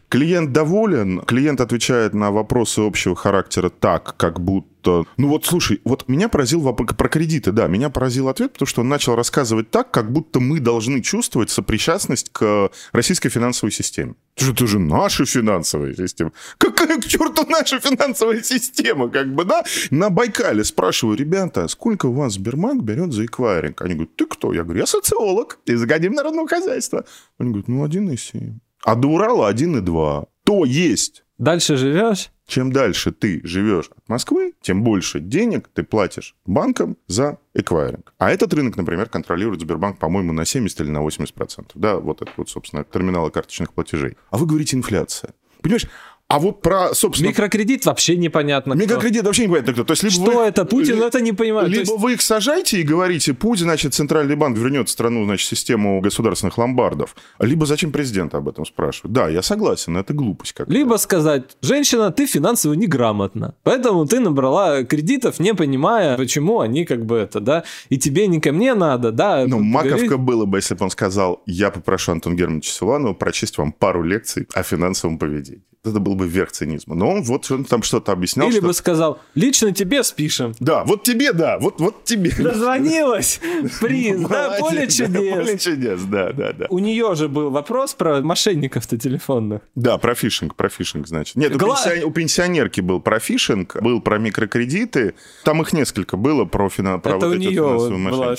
[0.08, 5.04] Клиент доволен, клиент отвечает на вопросы общего характера так, как будто...
[5.18, 8.80] Ну вот, слушай, вот меня поразил вопрос про кредиты, да, меня поразил ответ, потому что
[8.80, 14.14] он начал рассказывать так, как будто мы должны чувствовать сопричастность к российской финансовой системе.
[14.34, 16.32] Это же, это же наша финансовая система.
[16.56, 19.62] Какая к черту наша финансовая система, как бы, да?
[19.90, 23.82] На Байкале спрашиваю, ребята, сколько у вас Сбербанк берет за эквайринг?
[23.82, 24.54] Они говорят, ты кто?
[24.54, 27.04] Я говорю, я социолог из Академии народного хозяйства.
[27.38, 28.60] Они говорят, ну, один и семь.
[28.84, 30.28] А до Урала 1,2.
[30.44, 31.24] То есть.
[31.38, 32.30] Дальше живешь?
[32.46, 38.14] Чем дальше ты живешь от Москвы, тем больше денег ты платишь банкам за эквайринг.
[38.16, 41.72] А этот рынок, например, контролирует Сбербанк, по-моему, на 70 или на 80%.
[41.74, 44.16] Да, вот это вот, собственно, терминалы карточных платежей.
[44.30, 45.34] А вы говорите инфляция.
[45.60, 45.86] Понимаешь,
[46.30, 47.28] а вот про, собственно...
[47.28, 49.28] Микрокредит вообще непонятно Микрокредит кто.
[49.28, 49.84] вообще непонятно кто.
[49.84, 50.66] То есть, либо Что вы, это?
[50.66, 51.70] Путин ли, это не понимает.
[51.70, 51.98] Либо есть...
[51.98, 56.58] вы их сажаете и говорите, Путин, значит, Центральный банк вернет в страну, значит, систему государственных
[56.58, 57.16] ломбардов.
[57.40, 59.14] Либо зачем президент об этом спрашивает?
[59.14, 64.84] Да, я согласен, это глупость как Либо сказать, женщина, ты финансово неграмотна, поэтому ты набрала
[64.84, 69.12] кредитов, не понимая, почему они как бы это, да, и тебе не ко мне надо,
[69.12, 69.46] да.
[69.46, 73.72] Ну, маковка было бы, если бы он сказал, я попрошу Антона Германовича Силуанова прочесть вам
[73.72, 76.94] пару лекций о финансовом поведении это был бы верх цинизма.
[76.94, 78.48] Но он вот он там что-то объяснял.
[78.48, 78.66] Или что...
[78.66, 80.54] бы сказал, лично тебе спишем.
[80.60, 82.32] Да, вот тебе, да, вот, вот тебе.
[82.38, 83.40] Дозвонилась,
[83.80, 85.34] приз, да, поле чудес.
[85.34, 86.66] Поле чудес, да, да, да.
[86.70, 89.62] У нее же был вопрос про мошенников-то телефонных.
[89.74, 91.36] Да, про фишинг, про фишинг, значит.
[91.36, 92.04] Нет, у, пенсион...
[92.04, 95.14] у пенсионерки был про фишинг, был про микрокредиты.
[95.44, 96.98] Там их несколько было про, фина...
[96.98, 97.62] про это вот у нее
[98.10, 98.36] была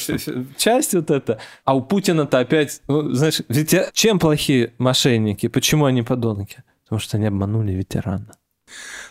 [0.58, 1.39] часть вот эта.
[1.65, 5.47] А у Путина-то опять, ну, знаешь, ведь чем плохие мошенники?
[5.47, 6.63] Почему они подонки?
[6.89, 8.32] Потому что они обманули ветерана.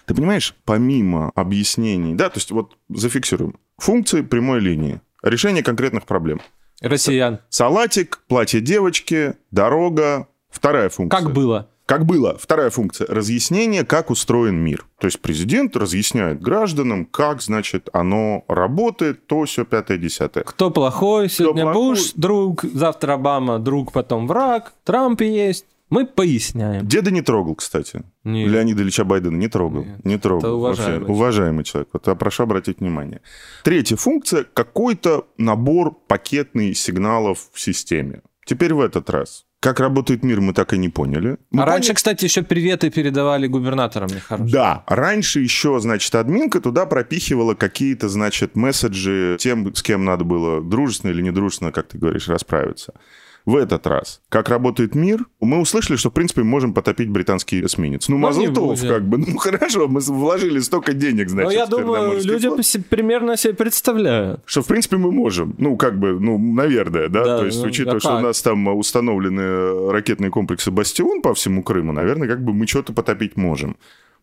[0.05, 6.41] Ты понимаешь, помимо объяснений, да, то есть вот зафиксируем, функции прямой линии, решение конкретных проблем.
[6.81, 7.39] Россиян.
[7.51, 11.21] Салатик, платье девочки, дорога, вторая функция.
[11.21, 11.69] Как было?
[11.87, 12.37] Как было.
[12.37, 13.07] Вторая функция.
[13.07, 14.85] Разъяснение, как устроен мир.
[14.99, 20.43] То есть президент разъясняет гражданам, как, значит, оно работает, то все пятое, десятое.
[20.43, 21.31] Кто плохой?
[21.31, 21.83] Сегодня плохой?
[21.91, 24.75] Буш, друг, завтра Обама, друг, потом враг.
[24.85, 25.65] Трамп есть.
[25.91, 26.87] Мы поясняем.
[26.87, 28.03] Деда не трогал, кстати.
[28.25, 28.51] Нет.
[28.51, 29.85] Леонида Ильича Байдена не трогал.
[29.85, 30.05] Нет.
[30.05, 30.41] Не трогал.
[30.41, 31.89] Это уважаемый, Вообще, уважаемый человек.
[31.93, 33.23] Вот я прошу обратить внимание.
[33.65, 38.21] Третья функция– какой-то набор пакетных сигналов в системе.
[38.45, 39.45] Теперь в этот раз.
[39.61, 41.31] Как работает мир, мы так и не поняли.
[41.51, 41.71] Мы а поняли...
[41.71, 44.53] раньше, кстати, еще приветы передавали губернаторам нехорошие.
[44.53, 50.63] Да, раньше еще, значит, админка туда пропихивала какие-то, значит, месседжи тем, с кем надо было
[50.63, 52.95] дружественно или недружественно, как ты говоришь, расправиться
[53.49, 57.65] в этот раз, как работает мир, мы услышали, что, в принципе, мы можем потопить британский
[57.65, 58.07] эсминец.
[58.11, 59.17] Ну, Мазлтов, как бы.
[59.17, 61.53] Ну, хорошо, мы вложили столько денег, значит.
[61.53, 62.61] Но я думаю, люди флот.
[62.91, 64.43] примерно себе представляют.
[64.45, 65.55] Что, в принципе, мы можем.
[65.57, 67.25] Ну, как бы, ну, наверное, да?
[67.25, 68.19] да То есть, ну, учитывая, а что как?
[68.19, 72.93] у нас там установлены ракетные комплексы «Бастион» по всему Крыму, наверное, как бы мы что-то
[72.93, 73.79] потопить можем.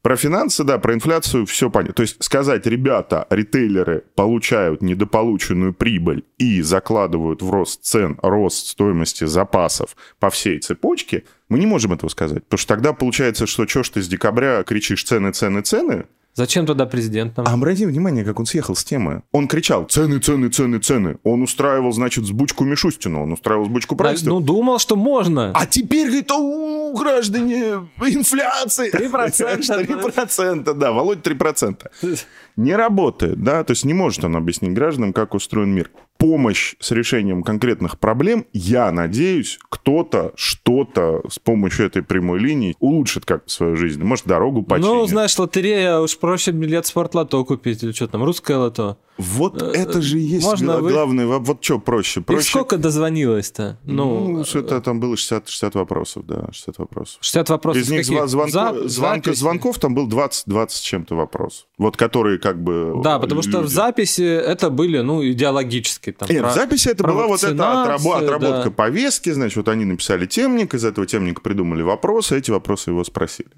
[0.05, 1.95] Про финансы, да, про инфляцию все понятно.
[1.95, 9.23] То есть сказать, ребята, ритейлеры получают недополученную прибыль и закладывают в рост цен, рост стоимости
[9.23, 12.43] запасов по всей цепочке, мы не можем этого сказать.
[12.43, 16.05] Потому что тогда получается, что что ж ты с декабря кричишь цены, цены, цены,
[16.35, 17.47] Зачем туда президент нам?
[17.47, 19.23] А обрати внимание, как он съехал с темы.
[19.31, 21.17] Он кричал «цены, цены, цены, цены».
[21.23, 24.31] Он устраивал, значит, сбучку Мишустину, он устраивал сбучку правительства.
[24.31, 25.51] Ну, думал, что можно.
[25.55, 28.91] А теперь, говорит, у граждане, инфляция.
[28.91, 29.87] 3%.
[29.87, 31.89] 3%, да, Володь 3%.
[32.57, 36.91] Не работает, да, то есть не может он объяснить гражданам, как устроен мир помощь с
[36.91, 43.75] решением конкретных проблем, я надеюсь, кто-то что-то с помощью этой прямой линии улучшит как свою
[43.75, 44.01] жизнь.
[44.03, 44.87] Может, дорогу починит.
[44.87, 48.97] Ну, знаешь, лотерея, уж проще билет спортлото купить или что там, русское лото.
[49.17, 51.39] Вот э, это же и есть Можно главный вы...
[51.39, 52.21] Вот что проще?
[52.21, 52.41] проще...
[52.41, 53.79] И сколько дозвонилось-то?
[53.85, 57.17] Ну, ну что-то там было 60, 60 вопросов, да, 60 вопросов.
[57.21, 58.89] 60 вопросов Из них звон, звонко, За...
[58.89, 61.67] звонка, звонков там был 20, 20 с чем-то вопрос.
[61.77, 62.99] Вот которые как бы...
[63.03, 63.51] Да, потому люди...
[63.51, 66.04] что в записи это были, ну, идеологические.
[66.11, 66.51] Там, Нет, про...
[66.51, 68.23] в записи это была вот эта отработ...
[68.23, 68.71] отработка да.
[68.71, 73.51] повестки, значит, вот они написали темник, из этого темника придумали вопросы, эти вопросы его спросили.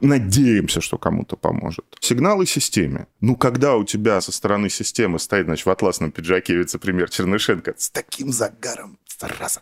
[0.00, 1.84] Надеемся, что кому-то поможет.
[2.00, 3.06] Сигналы системе.
[3.20, 8.32] Ну, когда у тебя со стороны системы стоит, значит, атласном пиджаке вице-премьер Чернышенко с таким
[8.32, 8.98] загаром.
[9.18, 9.60] Зараза.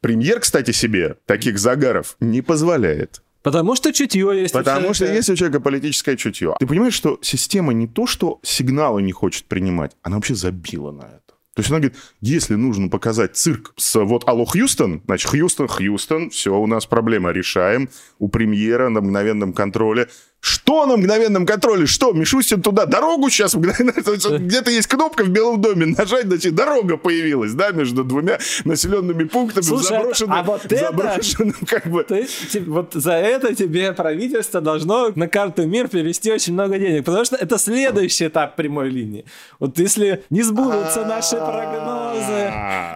[0.00, 3.22] Премьер, кстати, себе таких загаров не позволяет.
[3.42, 4.52] Потому что чутье есть.
[4.52, 6.56] Потому что есть у человека политическое чутье.
[6.58, 11.04] Ты понимаешь, что система не то, что сигналы не хочет принимать, она вообще забила на
[11.04, 11.27] это.
[11.58, 16.30] То есть она говорит, если нужно показать цирк с вот Алло Хьюстон, значит, Хьюстон, Хьюстон,
[16.30, 17.88] все, у нас проблема, решаем.
[18.20, 20.06] У премьера на мгновенном контроле
[20.40, 21.86] Что на мгновенном контроле?
[21.86, 23.54] Что, Мишустин туда дорогу сейчас?
[23.56, 29.64] Где-то есть кнопка в Белом доме, нажать, значит, дорога появилась, да, между двумя населенными пунктами
[29.64, 32.04] Слушай, заброшенным, а вот заброшенным это, как бы.
[32.04, 37.04] То есть, вот за это тебе правительство должно на карту мир перевести очень много денег,
[37.04, 39.24] потому что это следующий этап прямой линии.
[39.58, 42.52] Вот если не сбудутся наши прогнозы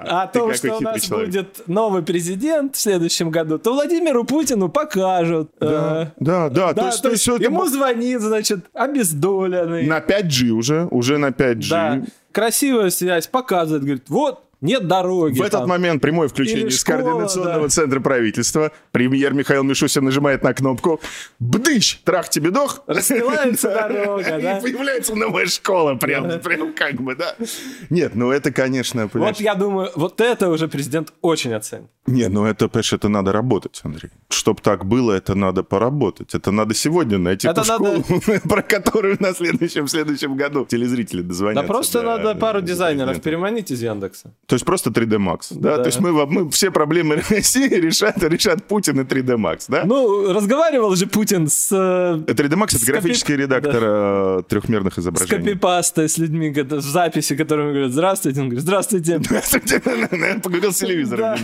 [0.07, 5.51] о том, что у нас будет новый президент в следующем году, то Владимиру Путину покажут.
[5.59, 6.73] Да, да, да.
[6.73, 9.87] То есть Ему звонит, значит, обездоленный.
[9.87, 11.69] На 5G уже, уже на 5G.
[11.71, 12.03] Да.
[12.33, 15.35] Красивая связь, показывает, говорит, вот, нет дороги.
[15.35, 15.47] В там.
[15.47, 17.69] этот момент прямое включение из координационного да.
[17.69, 18.73] центра правительства.
[18.93, 21.01] Премьер Михаил Мишустин нажимает на кнопку.
[21.39, 21.99] Бдыщ!
[22.05, 22.83] Трах тебе дох!
[22.87, 24.59] Расстилается дорога, да?
[24.59, 27.35] И появляется новая школа, прям, прям как бы, да?
[27.91, 29.11] Нет, ну это, конечно...
[29.13, 31.91] Вот я думаю, вот это уже президент очень оценит.
[32.07, 34.11] Не, ну это, понимаешь, это надо работать, Андрей.
[34.29, 36.35] Чтоб так было, это надо поработать.
[36.35, 38.03] Это надо сегодня найти это ту надо...
[38.03, 41.63] школу, про которую на следующем, следующем году телезрители дозвонятся.
[41.63, 44.35] Да просто надо пару дизайнеров переманить из Яндекса.
[44.53, 45.79] То есть просто 3D Max, да?
[45.79, 45.83] да.
[45.83, 49.85] То есть мы, мы все проблемы России решат, решат Путин и 3D Max, да?
[49.87, 51.73] Ну, разговаривал же Путин с...
[51.73, 53.45] 3D э, Max— это графический копи...
[53.45, 54.41] редактор да.
[54.41, 55.43] Э, трехмерных изображений.
[55.43, 59.21] С копипастой, с людьми, в записи, которыми говорят «Здравствуйте», он говорит «Здравствуйте».
[59.25, 59.81] Здравствуйте,
[60.43, 61.39] поговорил с телевизором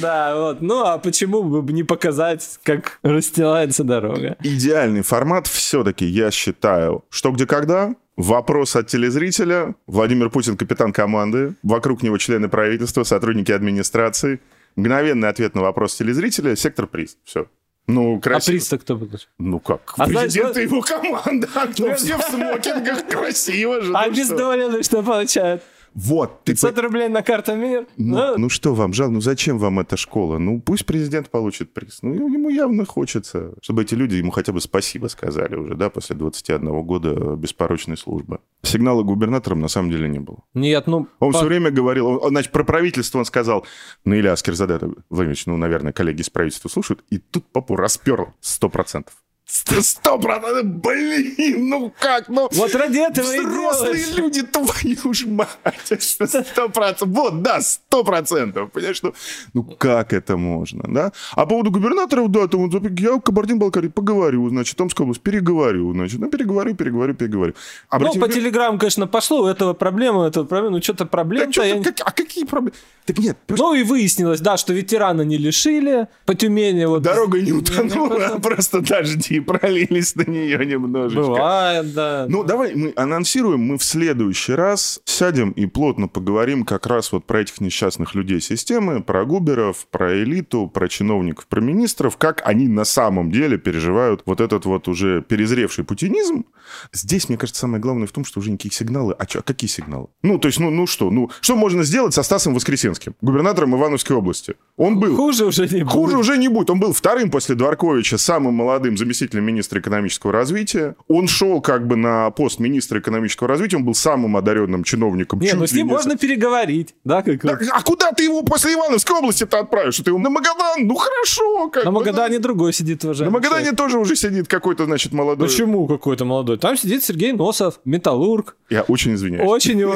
[0.00, 0.60] Да, вот.
[0.60, 4.36] Ну, а почему бы не показать, как расстилается дорога?
[4.44, 9.74] Идеальный формат все-таки, я считаю, что где когда, Вопрос от телезрителя.
[9.86, 11.54] Владимир Путин капитан команды.
[11.62, 14.40] Вокруг него члены правительства, сотрудники администрации.
[14.76, 16.54] Мгновенный ответ на вопрос телезрителя.
[16.54, 17.16] Сектор приз.
[17.24, 17.46] Все.
[17.86, 18.56] Ну, а красиво.
[18.56, 19.26] А приз-то кто будет?
[19.38, 19.94] Ну как?
[19.96, 21.48] А Президент и его команда.
[21.78, 23.06] Ну, все в смокингах.
[23.08, 23.94] Красиво же.
[23.94, 25.62] А ну обездоленные что получают?
[25.94, 26.44] Вот.
[26.44, 26.82] 500 ты...
[26.82, 27.86] рублей на карту мир?
[27.96, 30.38] Ну, ну, ну что вам, жал, ну зачем вам эта школа?
[30.38, 31.98] Ну пусть президент получит приз.
[32.02, 36.16] Ну ему явно хочется, чтобы эти люди ему хотя бы спасибо сказали уже, да, после
[36.16, 38.38] 21 года беспорочной службы.
[38.62, 40.44] Сигнала губернатором на самом деле не было.
[40.54, 41.08] Нет, ну...
[41.18, 41.38] Он по...
[41.38, 43.66] все время говорил, он, значит, про правительство он сказал,
[44.04, 44.78] ну или Аскерзаде,
[45.08, 49.14] Владимирович, ну, наверное, коллеги из правительства слушают, и тут папу распер сто процентов.
[49.50, 52.48] Сто процентов, блин, ну как, ну...
[52.52, 55.48] Вот ради этого Взрослые и люди, твою ж мать,
[55.98, 59.12] сто процентов, вот, да, сто процентов, понимаешь, ну,
[59.52, 61.12] ну как это можно, да?
[61.32, 66.20] А по поводу губернаторов, да, там, я в Кабардино-Балкарии поговорю, значит, Томская область, переговорю, значит,
[66.20, 67.54] ну, переговорю, переговорю, переговорю.
[67.88, 68.20] Обратим...
[68.20, 71.64] Ну, по телеграмму, конечно, пошло, у этого проблема, у этого проблема, ну, что-то проблем да,
[71.64, 71.82] я...
[71.82, 72.76] как, а какие проблемы?
[73.10, 73.36] Так нет.
[73.46, 73.64] Просто...
[73.64, 77.02] Ну, и выяснилось, да, что ветерана не лишили, по Тюмени вот...
[77.02, 81.20] Дорога не утонула, просто дожди пролились на нее немножечко.
[81.20, 82.26] Бывает, да.
[82.28, 87.26] Ну, давай мы анонсируем, мы в следующий раз сядем и плотно поговорим как раз вот
[87.26, 92.68] про этих несчастных людей системы, про губеров, про элиту, про чиновников, про министров, как они
[92.68, 96.44] на самом деле переживают вот этот вот уже перезревший путинизм.
[96.92, 99.14] Здесь, мне кажется, самое главное в том, что уже никаких сигналы.
[99.18, 100.06] А, чё, а какие сигналы?
[100.22, 101.10] Ну, то есть, ну, ну что?
[101.10, 104.54] Ну, что можно сделать со Стасом Воскресенским, губернатором Ивановской области?
[104.76, 105.14] Он был...
[105.14, 105.92] Хуже уже не будет.
[105.92, 106.70] Хуже уже не будет.
[106.70, 110.96] Он был вторым после Дворковича, самым молодым заместителем министра экономического развития.
[111.08, 115.38] Он шел как бы на пост министра экономического развития, он был самым одаренным чиновником.
[115.40, 117.22] Не, ну с ним можно переговорить, да?
[117.22, 117.42] Как...
[117.42, 119.98] да а куда ты его после Ивановской области-то отправишь?
[119.98, 120.86] Ты его на Магадан?
[120.86, 121.68] Ну хорошо.
[121.68, 122.42] Как на Магадане да.
[122.42, 123.24] другой сидит уже.
[123.24, 123.78] На Магадане человек.
[123.78, 125.48] тоже уже сидит какой-то, значит, молодой.
[125.48, 126.58] Почему какой-то молодой?
[126.58, 128.56] Там сидит Сергей Носов, металлург.
[128.70, 129.48] Я очень извиняюсь.
[129.48, 129.92] Очень его...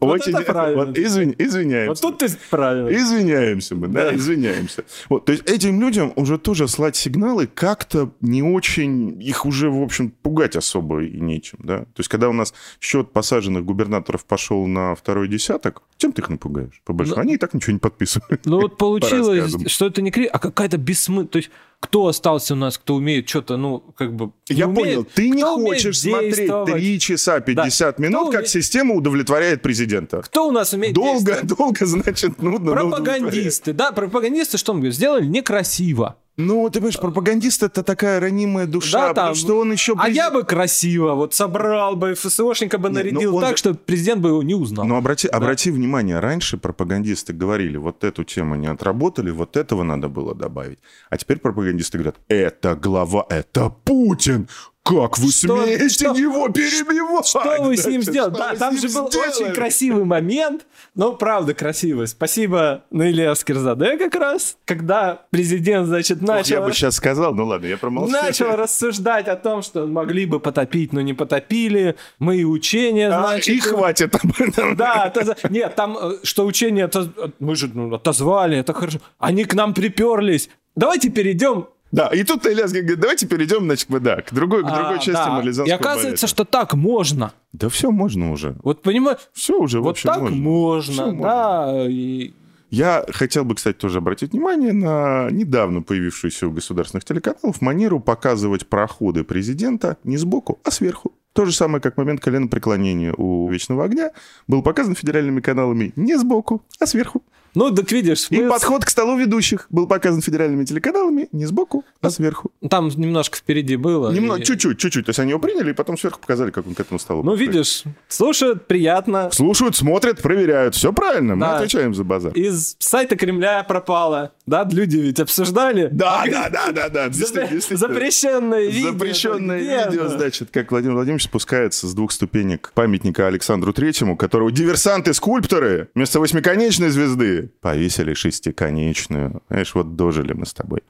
[0.00, 0.92] Очень правильно.
[0.92, 1.88] Извиняемся.
[1.88, 2.88] Вот тут ты правильно.
[2.88, 4.84] Извиняемся мы, да, извиняемся.
[5.08, 9.82] Вот, то есть этим людям уже тоже слать сигналы как-то не очень, их уже, в
[9.82, 11.80] общем, пугать особо и нечем, да.
[11.80, 16.28] То есть, когда у нас счет посаженных губернаторов пошел на второй десяток, чем ты их
[16.28, 16.82] напугаешь?
[16.84, 18.44] По большому, ну, они и так ничего не подписывают.
[18.44, 21.50] Ну вот получилось, что это не кри, а какая-то бессмысленная, то есть
[21.80, 24.32] кто остался у нас, кто умеет что-то, ну, как бы...
[24.48, 28.02] Я умеет, понял, ты не хочешь смотреть 3 часа 50 да.
[28.02, 28.48] минут, кто как уме...
[28.48, 30.22] система удовлетворяет президента.
[30.22, 32.72] Кто у нас умеет Долго, долго, значит, нудно.
[32.72, 34.92] Пропагандисты, да, пропагандисты что мы говорим?
[34.92, 36.16] Сделали некрасиво.
[36.38, 39.96] Ну, ты понимаешь, пропагандист это такая ранимая душа, да, там, что он еще...
[39.98, 43.56] А я бы красиво вот собрал бы, ФСОшника бы нарядил Нет, так, же...
[43.56, 44.86] что президент бы его не узнал.
[44.86, 45.36] Ну, обрати, да.
[45.36, 50.78] обрати внимание, раньше пропагандисты говорили, вот эту тему не отработали, вот этого надо было добавить.
[51.10, 54.48] А теперь пропагандисты говорят, это глава, это Путин,
[54.88, 57.26] как вы что, смеете что, его перебивать?
[57.26, 58.34] Что вы с ним сделали?
[58.34, 59.28] Да, там же был сделали?
[59.28, 60.66] очень красивый момент.
[60.94, 62.06] Ну, правда, красивый.
[62.06, 66.40] Спасибо Наиле Аскерзаде как раз, когда президент, значит, начал...
[66.40, 68.12] Ох, я бы сейчас сказал, ну ладно, я промолчу.
[68.12, 71.96] Начал рассуждать о том, что могли бы потопить, но не потопили.
[72.18, 73.54] Мои учения, а, значит...
[73.54, 74.76] И хватит об этом.
[74.76, 75.12] Да,
[75.50, 76.90] нет, там, э, что учения,
[77.38, 79.00] мы же ну, отозвали, это хорошо.
[79.18, 80.48] Они к нам приперлись.
[80.74, 84.96] Давайте перейдем Да, и тут Ильясгин говорит, давайте перейдем, значит, да, к другой, к другой
[84.96, 85.30] а, части да.
[85.30, 86.26] Марлезанского И оказывается, балета.
[86.26, 87.32] что так можно.
[87.52, 88.56] Да все можно уже.
[88.62, 89.18] Вот понимаешь?
[89.32, 91.66] Все уже, вот так можно, можно да.
[91.66, 91.86] Можно.
[91.88, 92.34] И...
[92.70, 98.66] Я хотел бы, кстати, тоже обратить внимание на недавно появившуюся у государственных телеканалов манеру показывать
[98.66, 101.12] проходы президента не сбоку, а сверху.
[101.32, 104.10] То же самое, как момент коленопреклонения у «Вечного огня»
[104.46, 107.22] был показан федеральными каналами не сбоку, а сверху.
[107.54, 108.26] Ну, так видишь.
[108.30, 108.50] И мы...
[108.50, 112.50] подход к столу ведущих был показан федеральными телеканалами не сбоку, а сверху.
[112.68, 114.12] Там немножко впереди было.
[114.12, 114.44] Немного, и...
[114.44, 115.06] чуть-чуть, чуть-чуть.
[115.06, 117.22] То есть они его приняли, и потом сверху показали, как он к этому столу.
[117.22, 117.54] Ну, подходит.
[117.54, 119.30] видишь, слушают, приятно.
[119.32, 120.74] Слушают, смотрят, проверяют.
[120.74, 121.46] Все правильно, да.
[121.46, 122.32] мы отвечаем за базар.
[122.32, 124.32] Из сайта Кремля пропало.
[124.46, 125.88] Да, люди ведь обсуждали.
[125.92, 127.10] Да, да, да, да, да.
[127.10, 128.92] Запрещенное видео.
[128.92, 135.88] Запрещенное видео, значит, как Владимир Владимирович спускается с двух ступенек памятника Александру Третьему, которого диверсанты-скульпторы
[135.94, 139.42] вместо восьмиконечной звезды повесили шестиконечную.
[139.48, 140.82] Знаешь, вот дожили мы с тобой.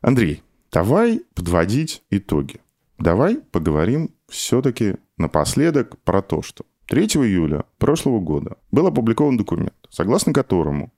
[0.00, 2.60] Андрей, давай подводить итоги.
[2.98, 10.32] Давай поговорим все-таки напоследок про то, что 3 июля прошлого года был опубликован документ, согласно
[10.32, 10.92] которому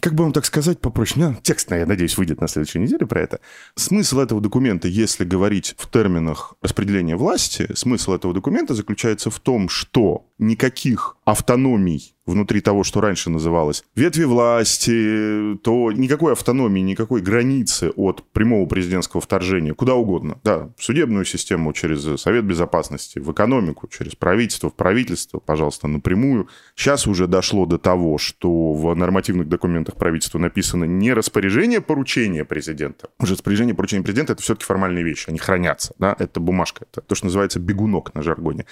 [0.00, 3.20] как бы вам так сказать попроще, ну, текст, я надеюсь, выйдет на следующей неделе про
[3.20, 3.40] это.
[3.74, 9.68] Смысл этого документа, если говорить в терминах распределения власти, смысл этого документа заключается в том,
[9.68, 17.90] что никаких автономий внутри того, что раньше называлось ветви власти, то никакой автономии, никакой границы
[17.96, 20.38] от прямого президентского вторжения куда угодно.
[20.44, 26.48] Да, в судебную систему через Совет Безопасности, в экономику, через правительство, в правительство, пожалуйста, напрямую.
[26.74, 33.08] Сейчас уже дошло до того, что в нормативных документах правительства написано не распоряжение поручения президента.
[33.18, 35.94] Уже распоряжение поручения президента— это все-таки формальные вещи, они хранятся.
[35.98, 36.16] Да?
[36.18, 38.66] Это бумажка, это то, что называется бегунок на жаргоне.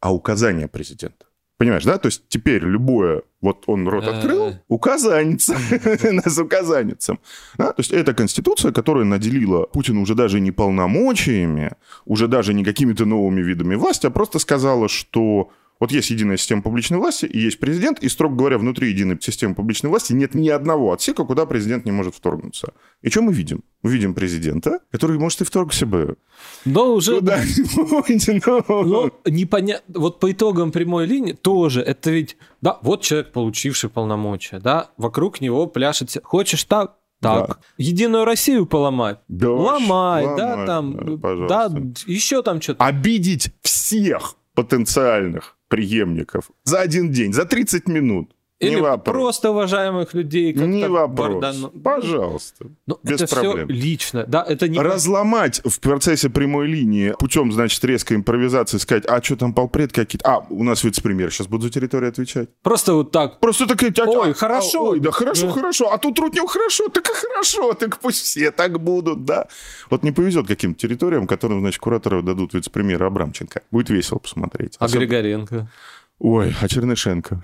[0.00, 1.26] А указание президента
[1.58, 1.98] Понимаешь, да?
[1.98, 5.56] То есть теперь любое, вот он рот открыл, указанится,
[6.12, 7.20] нас указанницем.
[7.56, 7.72] Да?
[7.72, 11.72] То есть это конституция, которая наделила Путина уже даже не полномочиями,
[12.04, 15.50] уже даже не какими-то новыми видами власти, а просто сказала, что
[15.82, 19.56] вот есть единая система публичной власти, и есть президент, и, строго говоря, внутри единой системы
[19.56, 22.72] публичной власти нет ни одного отсека, куда президент не может вторгнуться.
[23.00, 23.64] И что мы видим?
[23.82, 26.18] Мы видим президента, который, может, и вторгся бы.
[26.64, 27.16] Но уже...
[27.16, 28.82] Куда-нибудь, но...
[28.84, 29.98] но непонятно...
[29.98, 32.36] Вот по итогам прямой линии тоже, это ведь...
[32.60, 36.16] Да, вот человек, получивший полномочия, да, вокруг него пляшет...
[36.22, 37.48] Хочешь так, так.
[37.48, 37.56] Да.
[37.76, 39.18] Единую Россию поломать.
[39.26, 42.84] Да, ломай, ломай, да, там, да, да, еще там что-то.
[42.84, 48.34] Обидеть всех потенциальных преемников за один день, за 30 минут.
[48.62, 49.14] Или не вопрос.
[49.14, 50.52] просто уважаемых людей.
[50.52, 51.40] Не вопрос.
[51.40, 51.70] Бардан...
[51.82, 52.64] Пожалуйста.
[52.64, 53.66] Но ну, без это проблем.
[53.66, 54.24] все лично.
[54.26, 54.78] Да, это не...
[54.78, 60.28] Разломать в процессе прямой линии путем, значит, резкой импровизации, сказать, а что там полпред какие-то?
[60.28, 62.48] А, у нас вице-премьер сейчас будет за территорию отвечать.
[62.62, 63.40] Просто вот так.
[63.40, 63.82] Просто так...
[63.82, 64.90] А, ой, а, хорошо.
[64.90, 65.52] ой, да хорошо, да.
[65.52, 65.92] хорошо.
[65.92, 67.74] А тут Рутнев хорошо, так и хорошо.
[67.74, 69.48] Так пусть все так будут, да.
[69.90, 73.62] Вот не повезет каким-то территориям, которым, значит, кураторы дадут вице-премьера Абрамченко.
[73.72, 74.76] Будет весело посмотреть.
[74.78, 75.06] А Особенно...
[75.06, 75.68] Григоренко?
[76.24, 77.42] Ой, а Чернышенко.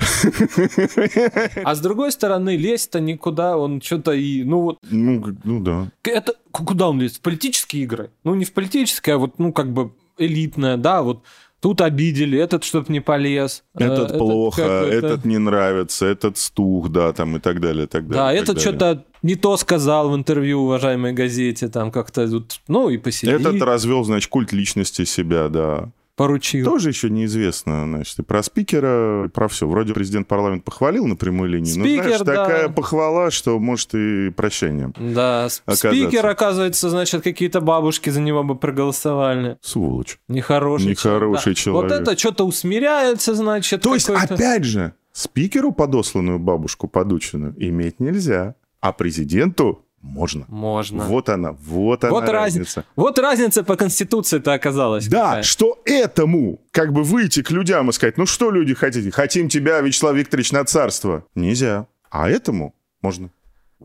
[1.64, 4.78] А с другой стороны, лезть-то никуда, он что-то и, ну вот...
[4.88, 5.88] Ну, ну да.
[6.04, 7.16] Это, куда он лезет?
[7.16, 8.10] В политические игры?
[8.22, 11.24] Ну, не в политические, а вот, ну, как бы элитное, да, вот
[11.60, 13.64] Тут обидели, этот что-то не полез.
[13.74, 17.88] Этот э, плохо, этот, этот не нравится, этот стух, да, там и так далее, и
[17.88, 18.22] так далее.
[18.22, 22.30] Да, этот что-то не то сказал в интервью уважаемой газете, там как-то,
[22.68, 23.32] ну и посиди.
[23.32, 26.66] Этот развел, значит, культ личности себя, да поручил.
[26.66, 29.66] Тоже еще неизвестно, значит, и про спикера, и про все.
[29.66, 32.34] Вроде президент парламент похвалил на прямой линии, Спикер, но, знаешь, да.
[32.44, 35.88] такая похвала, что может и прощение Да, оказаться.
[35.88, 39.56] спикер, оказывается, значит, какие-то бабушки за него бы проголосовали.
[39.62, 40.18] Сволочь.
[40.28, 41.58] Нехороший, Нехороший человек.
[41.88, 41.92] человек.
[41.92, 43.80] Вот это что-то усмиряется, значит.
[43.82, 50.44] То есть, опять же, спикеру подосланную бабушку подученную иметь нельзя, а президенту можно.
[50.48, 51.04] Можно.
[51.04, 52.84] Вот она, вот она вот разница.
[52.96, 55.08] Вот разница по Конституции-то оказалась.
[55.08, 55.42] Да, какая.
[55.42, 59.10] что этому как бы выйти к людям и сказать, ну что люди хотите?
[59.10, 61.24] Хотим тебя, Вячеслав Викторович, на царство.
[61.34, 61.86] Нельзя.
[62.10, 63.30] А этому можно.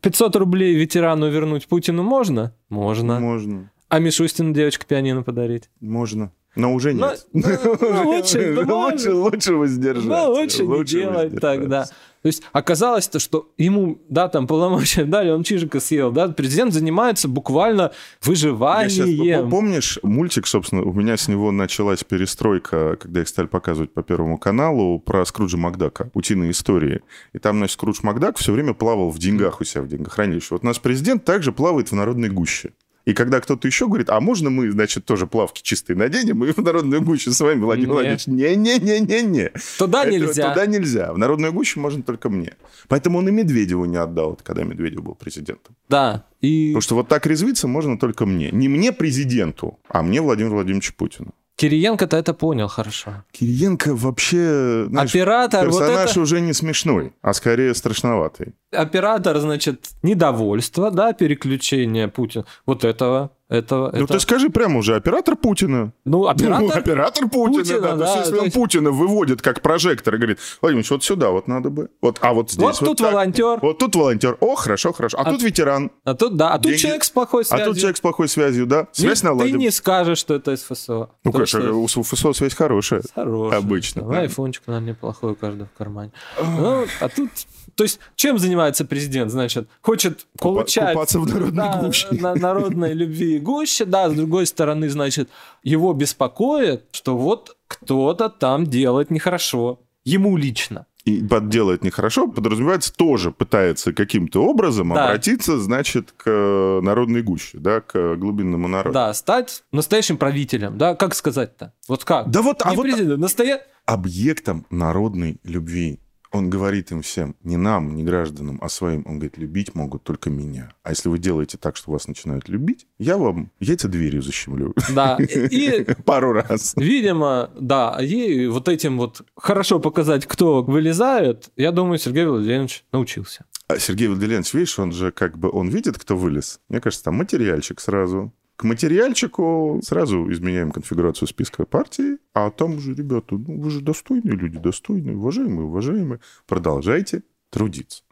[0.01, 2.53] 500 рублей ветерану вернуть Путину можно?
[2.69, 3.19] Можно.
[3.19, 3.71] Можно.
[3.89, 5.69] А Мишустину девочка пианино подарить?
[5.79, 6.31] Можно.
[6.55, 7.25] Но уже нет.
[7.33, 7.41] Но,
[7.81, 10.09] ну, лучше, лучше, лучше воздержаться.
[10.09, 11.87] Ну, лучше, лучше не делать тогда.
[12.23, 17.27] То есть оказалось-то, что ему, да, там полномочия дали, он чижика съел, да, президент занимается
[17.27, 17.91] буквально
[18.21, 19.07] выживанием.
[19.07, 23.93] Я сейчас, помнишь, мультик, собственно, у меня с него началась перестройка, когда их стали показывать
[23.93, 27.01] по Первому каналу, про Скруджа Макдака, утиные истории.
[27.33, 30.47] И там, значит, Скрудж Макдак все время плавал в деньгах у себя в деньгохранилище.
[30.51, 32.71] Вот наш президент также плавает в народной гуще.
[33.05, 36.57] И когда кто-то еще говорит, а можно мы, значит, тоже плавки чистые наденем и в
[36.59, 37.93] народную гущу с вами, Владимир Не.
[37.93, 39.51] Владимирович, не-не-не-не-не.
[39.77, 40.49] Туда Это- нельзя.
[40.49, 41.13] Туда нельзя.
[41.13, 42.53] В народную гущу можно только мне.
[42.87, 45.75] Поэтому он и Медведеву не отдал, вот когда Медведев был президентом.
[45.89, 46.23] Да.
[46.41, 48.51] И Потому что вот так резвиться можно только мне.
[48.51, 51.33] Не мне президенту, а мне Владимиру Владимировичу Путину.
[51.55, 53.23] Кириенко-то это понял хорошо.
[53.31, 58.53] Кириенко вообще, знаешь, Оператор, вот персонаж это- уже не смешной, а скорее страшноватый.
[58.73, 62.45] Оператор, значит, недовольство, да, переключение Путина.
[62.65, 64.07] Вот этого, этого, Ну этого.
[64.07, 65.93] ты скажи прямо уже, оператор Путина.
[66.05, 66.61] Ну, оператор...
[66.67, 67.97] Ну, оператор Путина, Путина, да.
[67.97, 71.03] То есть, да, если то он есть- Путина выводит как прожектор и говорит, Владимир, вот
[71.03, 71.89] сюда вот надо бы.
[72.01, 73.11] Вот, а вот здесь Вот тут так.
[73.11, 73.59] волонтер.
[73.61, 74.37] Вот тут волонтер.
[74.39, 75.17] О, хорошо, хорошо.
[75.19, 75.91] А, А- тут ветеран.
[76.03, 77.67] А тут, да, а тут Деньги- человек с плохой А связью.
[77.67, 78.85] тут человек с плохой связью, да?
[78.85, 79.57] Ты- Связь ты, наладим.
[79.57, 80.93] не скажешь, что это из ФСО.
[81.23, 83.03] Ну, Потому конечно, что у ФСО связь хорошая.
[83.13, 83.57] Хороший.
[83.57, 84.19] Обычно, да.
[84.19, 86.11] Айфончик, наверное, неплохой у каждого в кармане.
[86.41, 87.29] Ну, а тут...
[87.75, 89.31] То есть, чем занимается президент?
[89.31, 90.93] Значит, хочет получать...
[90.93, 92.07] купаться в народной да, гуще.
[92.11, 95.29] на- народной любви и гуще, да, с другой стороны, значит,
[95.63, 99.79] его беспокоит, что вот кто-то там делает нехорошо.
[100.05, 100.85] Ему лично.
[101.05, 105.05] И подделает нехорошо, подразумевается, тоже пытается каким-то образом Да.
[105.07, 108.93] обратиться, значит, к народной гуще, да, к глубинному народу.
[108.93, 111.73] Да, стать настоящим правителем, да, как сказать-то?
[111.89, 112.29] Вот как?
[112.29, 113.61] Да вот, а Не вот президент, настоя...
[113.85, 115.99] объектом народной любви.
[116.33, 119.03] Он говорит им всем, не нам, не гражданам, а своим.
[119.05, 120.71] Он говорит, любить могут только меня.
[120.81, 124.73] А если вы делаете так, что вас начинают любить, я вам яйца дверью защемлю.
[124.95, 126.73] Да, и Пару раз.
[126.75, 133.45] Видимо, да, и вот этим вот хорошо показать, кто вылезает, я думаю, Сергей Владимирович научился.
[133.67, 136.59] А Сергей Владимирович, видишь, он же как бы, он видит, кто вылез.
[136.67, 138.33] Мне кажется, там материальчик сразу.
[138.55, 144.35] К материальчику сразу изменяем конфигурацию списка партии, а там уже, ребята, ну вы же достойные
[144.35, 146.19] люди, достойные, уважаемые, уважаемые.
[146.47, 148.03] Продолжайте трудиться.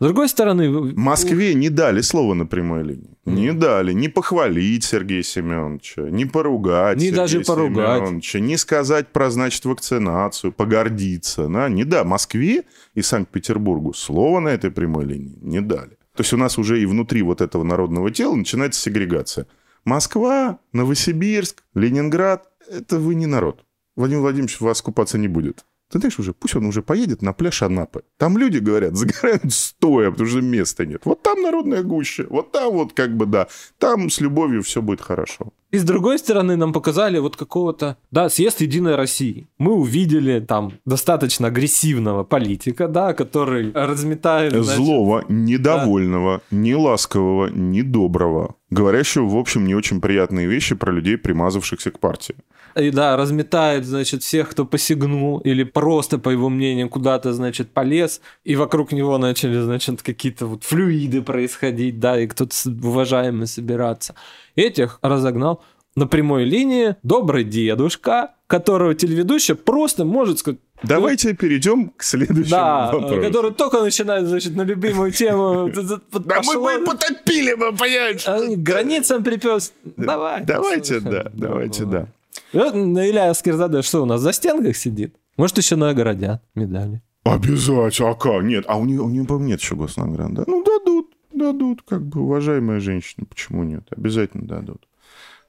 [0.00, 3.18] С другой стороны, Москве не дали слова на прямой линии.
[3.26, 3.92] Не дали.
[3.92, 7.98] Не похвалить Сергея Семеновича, не поругать Не Сергея даже поругать.
[7.98, 11.48] Семеновича, не сказать про, значит, вакцинацию, погордиться.
[11.48, 11.68] Да?
[11.68, 12.04] Не да.
[12.04, 15.98] Москве и Санкт-Петербургу слова на этой прямой линии не дали.
[16.16, 19.46] То есть у нас уже и внутри вот этого народного тела начинается сегрегация.
[19.84, 23.64] Москва, Новосибирск, Ленинград– это вы не народ.
[23.96, 25.64] Владимир Владимирович вас купаться не будет.
[25.90, 28.04] Ты знаешь уже, пусть он уже поедет на пляж Анапы.
[28.16, 31.02] Там люди, говорят, загорают стоя, потому что места нет.
[31.04, 35.00] Вот там народная гуща, вот там вот как бы, да, там с любовью все будет
[35.00, 35.52] хорошо.
[35.70, 39.48] И с другой стороны нам показали вот какого-то, да, съезд Единой России.
[39.58, 44.52] Мы увидели там достаточно агрессивного политика, да, который разметает...
[44.52, 51.90] значит, Злого, недовольного, неласкового, недоброго, говорящего, в общем, не очень приятные вещи про людей, примазавшихся
[51.90, 52.36] к партии.
[52.76, 58.20] И да, разметает, значит, всех, кто посягнул или просто, по его мнению, куда-то, значит, полез,
[58.44, 64.14] и вокруг него начали, значит, какие-то вот флюиды происходить, да, и кто-то уважаемый собираться.
[64.56, 65.62] Этих разогнал
[65.96, 72.90] на прямой линии добрый дедушка, которого телеведущая просто может сказать, Давайте перейдем к следующему да,
[72.90, 73.20] вопросу.
[73.20, 75.70] который только начинает, значит, на любимую тему.
[76.12, 78.26] Да мы бы потопили бы, понимаешь?
[78.26, 79.72] а, границам припес.
[79.96, 80.42] Давай.
[80.44, 82.06] Давайте, да, давайте, да.
[82.52, 85.14] Вот Илья Скирзаде что у нас, за стенках сидит?
[85.36, 87.02] Может, еще наградят медали.
[87.24, 88.10] Обязательно.
[88.10, 88.42] А как?
[88.42, 90.36] Нет, а у нее, у нее по-моему, нет еще госнаграды.
[90.36, 90.44] да?
[90.46, 91.09] Ну, дадут,
[91.40, 93.26] дадут, как бы, уважаемая женщина.
[93.26, 93.86] Почему нет?
[93.90, 94.86] Обязательно дадут.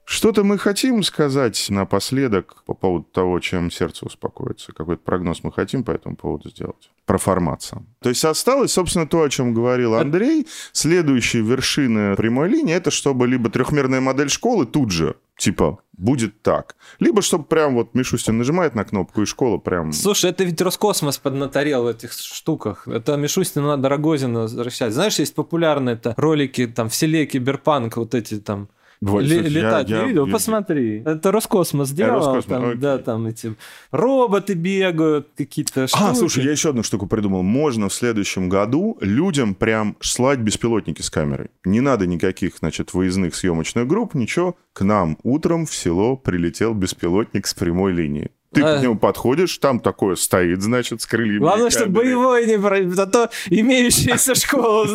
[0.05, 4.73] Что-то мы хотим сказать напоследок по поводу того, чем сердце успокоится.
[4.73, 6.91] Какой-то прогноз мы хотим по этому поводу сделать.
[7.05, 7.85] Про формацию.
[8.01, 10.47] То есть осталось, собственно, то, о чем говорил Андрей.
[10.73, 16.75] Следующая вершина прямой линии, это чтобы либо трехмерная модель школы тут же, типа, будет так.
[16.99, 19.93] Либо чтобы прям вот Мишустин нажимает на кнопку, и школа прям...
[19.93, 22.87] Слушай, это ведь Роскосмос поднаторел в этих штуках.
[22.87, 24.93] Это Мишустина надо Рогозина возвращать.
[24.93, 28.69] Знаешь, есть популярные это ролики там в селе Киберпанк, вот эти там
[29.01, 29.89] Бывает, я- летать.
[29.89, 30.27] я- не видел?
[30.27, 31.01] я- Посмотри.
[31.03, 32.17] Это Роскосмос сделал.
[32.19, 33.55] Роскосмос, там, да, там эти
[33.89, 36.03] роботы бегают, какие-то штуки.
[36.03, 37.41] А, слушай, я еще одну штуку придумал.
[37.41, 41.47] Можно в следующем году людям прям слать беспилотники с камерой.
[41.65, 44.55] Не надо никаких, значит, выездных съемочных групп, ничего.
[44.73, 48.29] К нам утром в село прилетел беспилотник с прямой линии.
[48.53, 48.77] Ты А.
[48.79, 51.39] к нему подходишь, там такое стоит, значит, с крыльями.
[51.39, 52.79] Главное, чтобы боевой не про...
[53.01, 54.85] А то имеющаяся школа,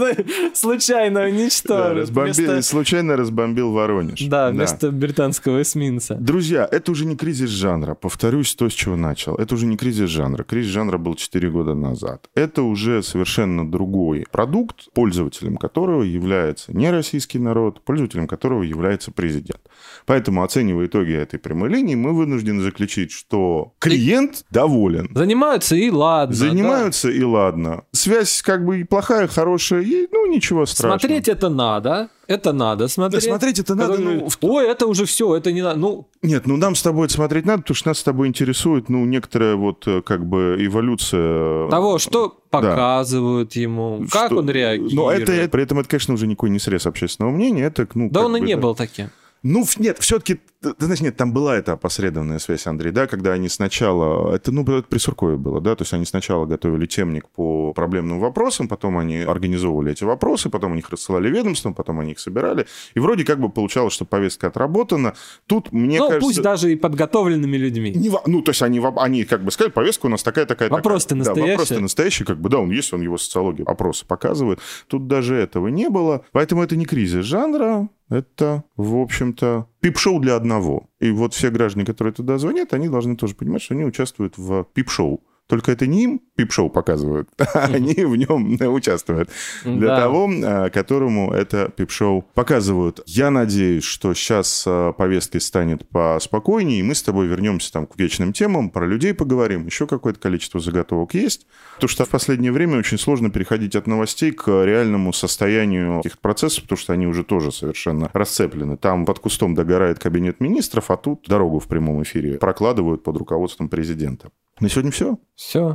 [0.55, 2.11] случайно Да, уничтожит.
[2.11, 4.21] разбомби- вместо- Случайно разбомбил Воронеж.
[4.29, 6.17] Да, вместо британского эсминца.
[6.17, 7.95] Друзья, это уже не кризис жанра.
[7.95, 9.37] Повторюсь то, с чего начал.
[9.37, 10.45] Это уже не кризис жанра.
[10.45, 12.29] Кризис жанра был 4 года назад.
[12.35, 19.61] Это уже совершенно другой продукт, пользователем которого является не российский народ, пользователем которого является президент.
[20.05, 25.11] Поэтому, оценивая итоги этой прямой линии, мы вынуждены заключить, что что клиент доволен.
[25.15, 26.35] Занимаются и ладно.
[26.35, 27.15] Занимаются да.
[27.15, 27.85] и ладно.
[27.93, 30.99] Связь как бы плохая, хорошая, и, ну ничего страшного.
[30.99, 33.25] Смотреть это надо, это надо смотреть.
[33.25, 33.99] Да, смотреть это надо.
[33.99, 35.79] Ну, Ой, это уже все, это не надо.
[35.79, 38.89] Ну, нет, ну нам с тобой это смотреть надо, потому что нас с тобой интересует,
[38.89, 41.69] ну, некоторая вот э, как бы эволюция...
[41.71, 43.61] Того, что показывают да.
[43.61, 44.39] ему, как что...
[44.39, 44.95] он реагирует.
[44.95, 48.11] Но это, при этом это, конечно, уже никакой не срез общественного мнения, это, ну...
[48.11, 49.11] Да он и не был таким.
[49.43, 50.41] Ну, нет, все-таки,
[50.79, 54.83] знаешь, нет, там была эта опосредованная связь, Андрей, да, когда они сначала, это, ну, это
[54.83, 59.19] при Суркове было, да, то есть они сначала готовили темник по проблемным вопросам, потом они
[59.19, 63.41] организовывали эти вопросы, потом они их рассылали ведомствам, потом они их собирали, и вроде как
[63.41, 65.15] бы получалось, что повестка отработана.
[65.47, 66.27] Тут, мне ну, кажется...
[66.27, 67.93] пусть даже и подготовленными людьми.
[67.93, 70.69] Не, ну, то есть они, они как бы сказали, повестка у нас такая-такая.
[70.71, 71.47] Вопрос-то настоящий.
[71.47, 74.61] Да, вопрос-то настоящий, как бы, да, он есть, он его социология опросы показывает.
[74.89, 80.37] Тут даже этого не было, поэтому это не кризис жанра, это, в общем-то, пип-шоу для
[80.37, 80.89] одного.
[81.01, 84.65] И вот все граждане, которые туда звонят, они должны тоже понимать, что они участвуют в
[84.75, 85.23] пип-шоу.
[85.49, 89.31] Только это не им пип-шоу показывают, а они в нем участвуют.
[89.65, 90.01] Для да.
[90.01, 93.01] того, а, которому это пип-шоу показывают.
[93.07, 97.99] Я надеюсь, что сейчас а, повесткой станет поспокойнее, и мы с тобой вернемся там к
[97.99, 101.47] вечным темам, про людей поговорим, еще какое-то количество заготовок есть.
[101.75, 106.63] Потому что в последнее время очень сложно переходить от новостей к реальному состоянию этих процессов,
[106.65, 108.77] потому что они уже тоже совершенно расцеплены.
[108.77, 113.69] Там под кустом догорает кабинет министров, а тут дорогу в прямом эфире прокладывают под руководством
[113.69, 114.31] президента.
[114.59, 115.19] На сегодня все.
[115.35, 115.75] Все.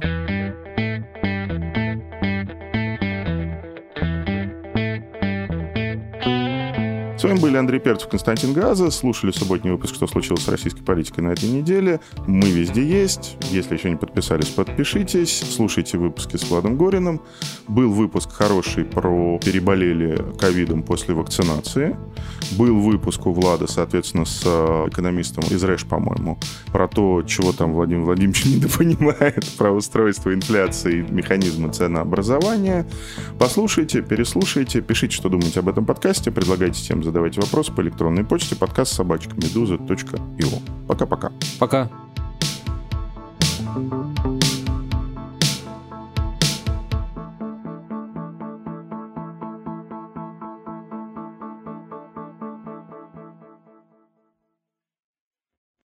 [7.22, 8.90] С вами были Андрей Перцев, Константин Газа.
[8.90, 12.00] Слушали субботний выпуск «Что случилось с российской политикой на этой неделе».
[12.26, 13.38] Мы везде есть.
[13.52, 15.44] Если еще не подписались, подпишитесь.
[15.48, 17.22] Слушайте выпуски с Владом Гориным.
[17.68, 21.96] Был выпуск хороший про переболели ковидом после вакцинации.
[22.58, 26.40] Был выпуск у Влада, соответственно, с э, экономистом из РЭШ, по-моему,
[26.72, 32.88] про то, чего там Владимир Владимирович недопонимает, про устройство инфляции, механизмы ценообразования.
[33.38, 38.56] Послушайте, переслушайте, пишите, что думаете об этом подкасте, предлагайте тем задавайте вопросы по электронной почте
[38.56, 40.88] подкаст собачка медуза.io.
[40.88, 41.32] Пока-пока.
[41.60, 41.84] Пока.
[41.84, 41.92] -пока.
[43.74, 44.61] Пока.